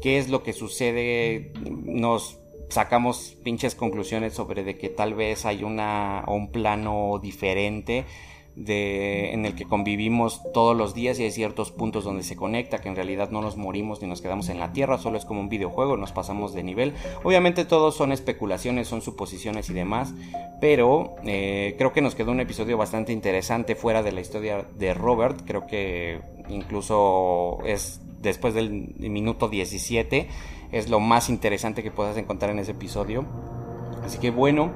qué 0.01 0.17
es 0.17 0.29
lo 0.29 0.43
que 0.43 0.51
sucede, 0.51 1.53
nos 1.85 2.39
sacamos 2.69 3.37
pinches 3.43 3.75
conclusiones 3.75 4.33
sobre 4.33 4.63
de 4.63 4.77
que 4.77 4.89
tal 4.89 5.13
vez 5.13 5.45
hay 5.45 5.63
una, 5.63 6.23
un 6.27 6.51
plano 6.51 7.19
diferente 7.21 8.05
de, 8.57 9.33
en 9.33 9.45
el 9.45 9.53
que 9.53 9.65
convivimos 9.65 10.41
todos 10.51 10.75
los 10.75 10.95
días 10.95 11.19
y 11.19 11.23
hay 11.23 11.31
ciertos 11.31 11.71
puntos 11.71 12.03
donde 12.03 12.23
se 12.23 12.35
conecta, 12.35 12.79
que 12.79 12.89
en 12.89 12.95
realidad 12.95 13.29
no 13.29 13.41
nos 13.41 13.55
morimos 13.55 14.01
ni 14.01 14.07
nos 14.07 14.21
quedamos 14.21 14.49
en 14.49 14.59
la 14.59 14.73
Tierra, 14.73 14.97
solo 14.97 15.17
es 15.17 15.25
como 15.25 15.41
un 15.41 15.49
videojuego, 15.49 15.95
nos 15.95 16.11
pasamos 16.11 16.53
de 16.53 16.63
nivel. 16.63 16.93
Obviamente 17.23 17.65
todos 17.65 17.95
son 17.95 18.11
especulaciones, 18.11 18.87
son 18.87 19.01
suposiciones 19.01 19.69
y 19.69 19.73
demás, 19.73 20.13
pero 20.59 21.15
eh, 21.23 21.75
creo 21.77 21.93
que 21.93 22.01
nos 22.01 22.15
quedó 22.15 22.31
un 22.31 22.39
episodio 22.39 22.77
bastante 22.77 23.13
interesante 23.13 23.75
fuera 23.75 24.01
de 24.01 24.11
la 24.11 24.21
historia 24.21 24.65
de 24.77 24.93
Robert, 24.95 25.41
creo 25.45 25.67
que 25.67 26.21
incluso 26.49 27.59
es 27.63 28.01
después 28.21 28.55
del 28.55 28.95
minuto 28.97 29.49
17, 29.49 30.27
es 30.71 30.89
lo 30.89 30.99
más 30.99 31.29
interesante 31.29 31.83
que 31.83 31.91
puedas 31.91 32.17
encontrar 32.17 32.51
en 32.51 32.59
ese 32.59 32.71
episodio. 32.71 33.25
Así 34.03 34.19
que 34.19 34.31
bueno, 34.31 34.71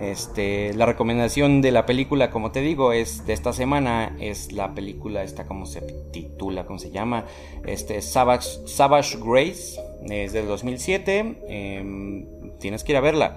este, 0.00 0.72
la 0.74 0.86
recomendación 0.86 1.60
de 1.60 1.72
la 1.72 1.84
película, 1.84 2.30
como 2.30 2.52
te 2.52 2.60
digo, 2.60 2.92
es 2.92 3.26
de 3.26 3.32
esta 3.32 3.52
semana, 3.52 4.16
es 4.20 4.52
la 4.52 4.74
película, 4.74 5.24
esta 5.24 5.46
como 5.46 5.66
se 5.66 5.80
titula, 6.12 6.66
cómo 6.66 6.78
se 6.78 6.90
llama, 6.90 7.24
este, 7.66 8.00
Savage, 8.00 8.66
Savage 8.66 9.18
Grace, 9.20 9.80
es 10.08 10.32
del 10.32 10.46
2007, 10.46 11.38
em, 11.48 12.26
tienes 12.60 12.84
que 12.84 12.92
ir 12.92 12.98
a 12.98 13.00
verla. 13.00 13.36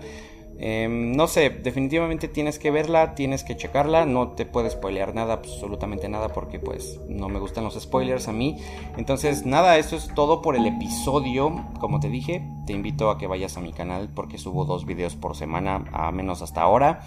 Em, 0.63 1.13
no 1.13 1.25
sé, 1.25 1.49
definitivamente 1.49 2.27
tienes 2.27 2.59
que 2.59 2.69
verla, 2.69 3.15
tienes 3.15 3.43
que 3.43 3.57
checarla, 3.57 4.05
no 4.05 4.33
te 4.33 4.45
puedes 4.45 4.73
spoilear 4.73 5.15
nada, 5.15 5.33
absolutamente 5.33 6.07
nada, 6.07 6.29
porque 6.29 6.59
pues 6.59 6.99
no 7.09 7.29
me 7.29 7.39
gustan 7.39 7.63
los 7.63 7.73
spoilers 7.81 8.27
a 8.27 8.31
mí. 8.31 8.57
Entonces, 8.95 9.43
nada, 9.43 9.79
eso 9.79 9.95
es 9.95 10.13
todo 10.13 10.43
por 10.43 10.55
el 10.55 10.67
episodio. 10.67 11.65
Como 11.79 11.99
te 11.99 12.09
dije, 12.09 12.47
te 12.67 12.73
invito 12.73 13.09
a 13.09 13.17
que 13.17 13.25
vayas 13.25 13.57
a 13.57 13.61
mi 13.61 13.73
canal 13.73 14.09
porque 14.13 14.37
subo 14.37 14.65
dos 14.65 14.85
videos 14.85 15.15
por 15.15 15.35
semana, 15.35 15.83
a 15.93 16.11
menos 16.11 16.43
hasta 16.43 16.61
ahora. 16.61 17.01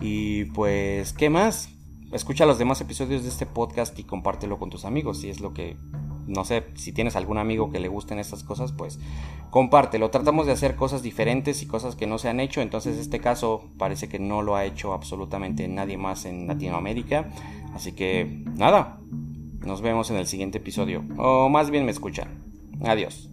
Y 0.00 0.44
pues, 0.44 1.12
¿qué 1.12 1.30
más? 1.30 1.68
Escucha 2.12 2.46
los 2.46 2.58
demás 2.58 2.80
episodios 2.80 3.24
de 3.24 3.28
este 3.28 3.44
podcast 3.44 3.98
y 3.98 4.04
compártelo 4.04 4.60
con 4.60 4.70
tus 4.70 4.84
amigos 4.84 5.20
si 5.20 5.30
es 5.30 5.40
lo 5.40 5.52
que 5.52 5.76
no 6.30 6.44
sé, 6.44 6.64
si 6.74 6.92
tienes 6.92 7.16
algún 7.16 7.38
amigo 7.38 7.70
que 7.70 7.80
le 7.80 7.88
gusten 7.88 8.18
estas 8.18 8.44
cosas, 8.44 8.72
pues 8.72 8.98
compártelo. 9.50 10.10
Tratamos 10.10 10.46
de 10.46 10.52
hacer 10.52 10.76
cosas 10.76 11.02
diferentes 11.02 11.62
y 11.62 11.66
cosas 11.66 11.96
que 11.96 12.06
no 12.06 12.18
se 12.18 12.28
han 12.28 12.40
hecho, 12.40 12.60
entonces 12.60 12.96
este 12.96 13.20
caso 13.20 13.68
parece 13.76 14.08
que 14.08 14.18
no 14.18 14.42
lo 14.42 14.56
ha 14.56 14.64
hecho 14.64 14.92
absolutamente 14.92 15.66
nadie 15.68 15.98
más 15.98 16.24
en 16.24 16.46
Latinoamérica. 16.46 17.30
Así 17.74 17.92
que 17.92 18.44
nada, 18.56 19.00
nos 19.64 19.82
vemos 19.82 20.10
en 20.10 20.16
el 20.16 20.26
siguiente 20.26 20.58
episodio, 20.58 21.04
o 21.18 21.48
más 21.48 21.70
bien 21.70 21.84
me 21.84 21.90
escuchan. 21.90 22.42
Adiós. 22.82 23.28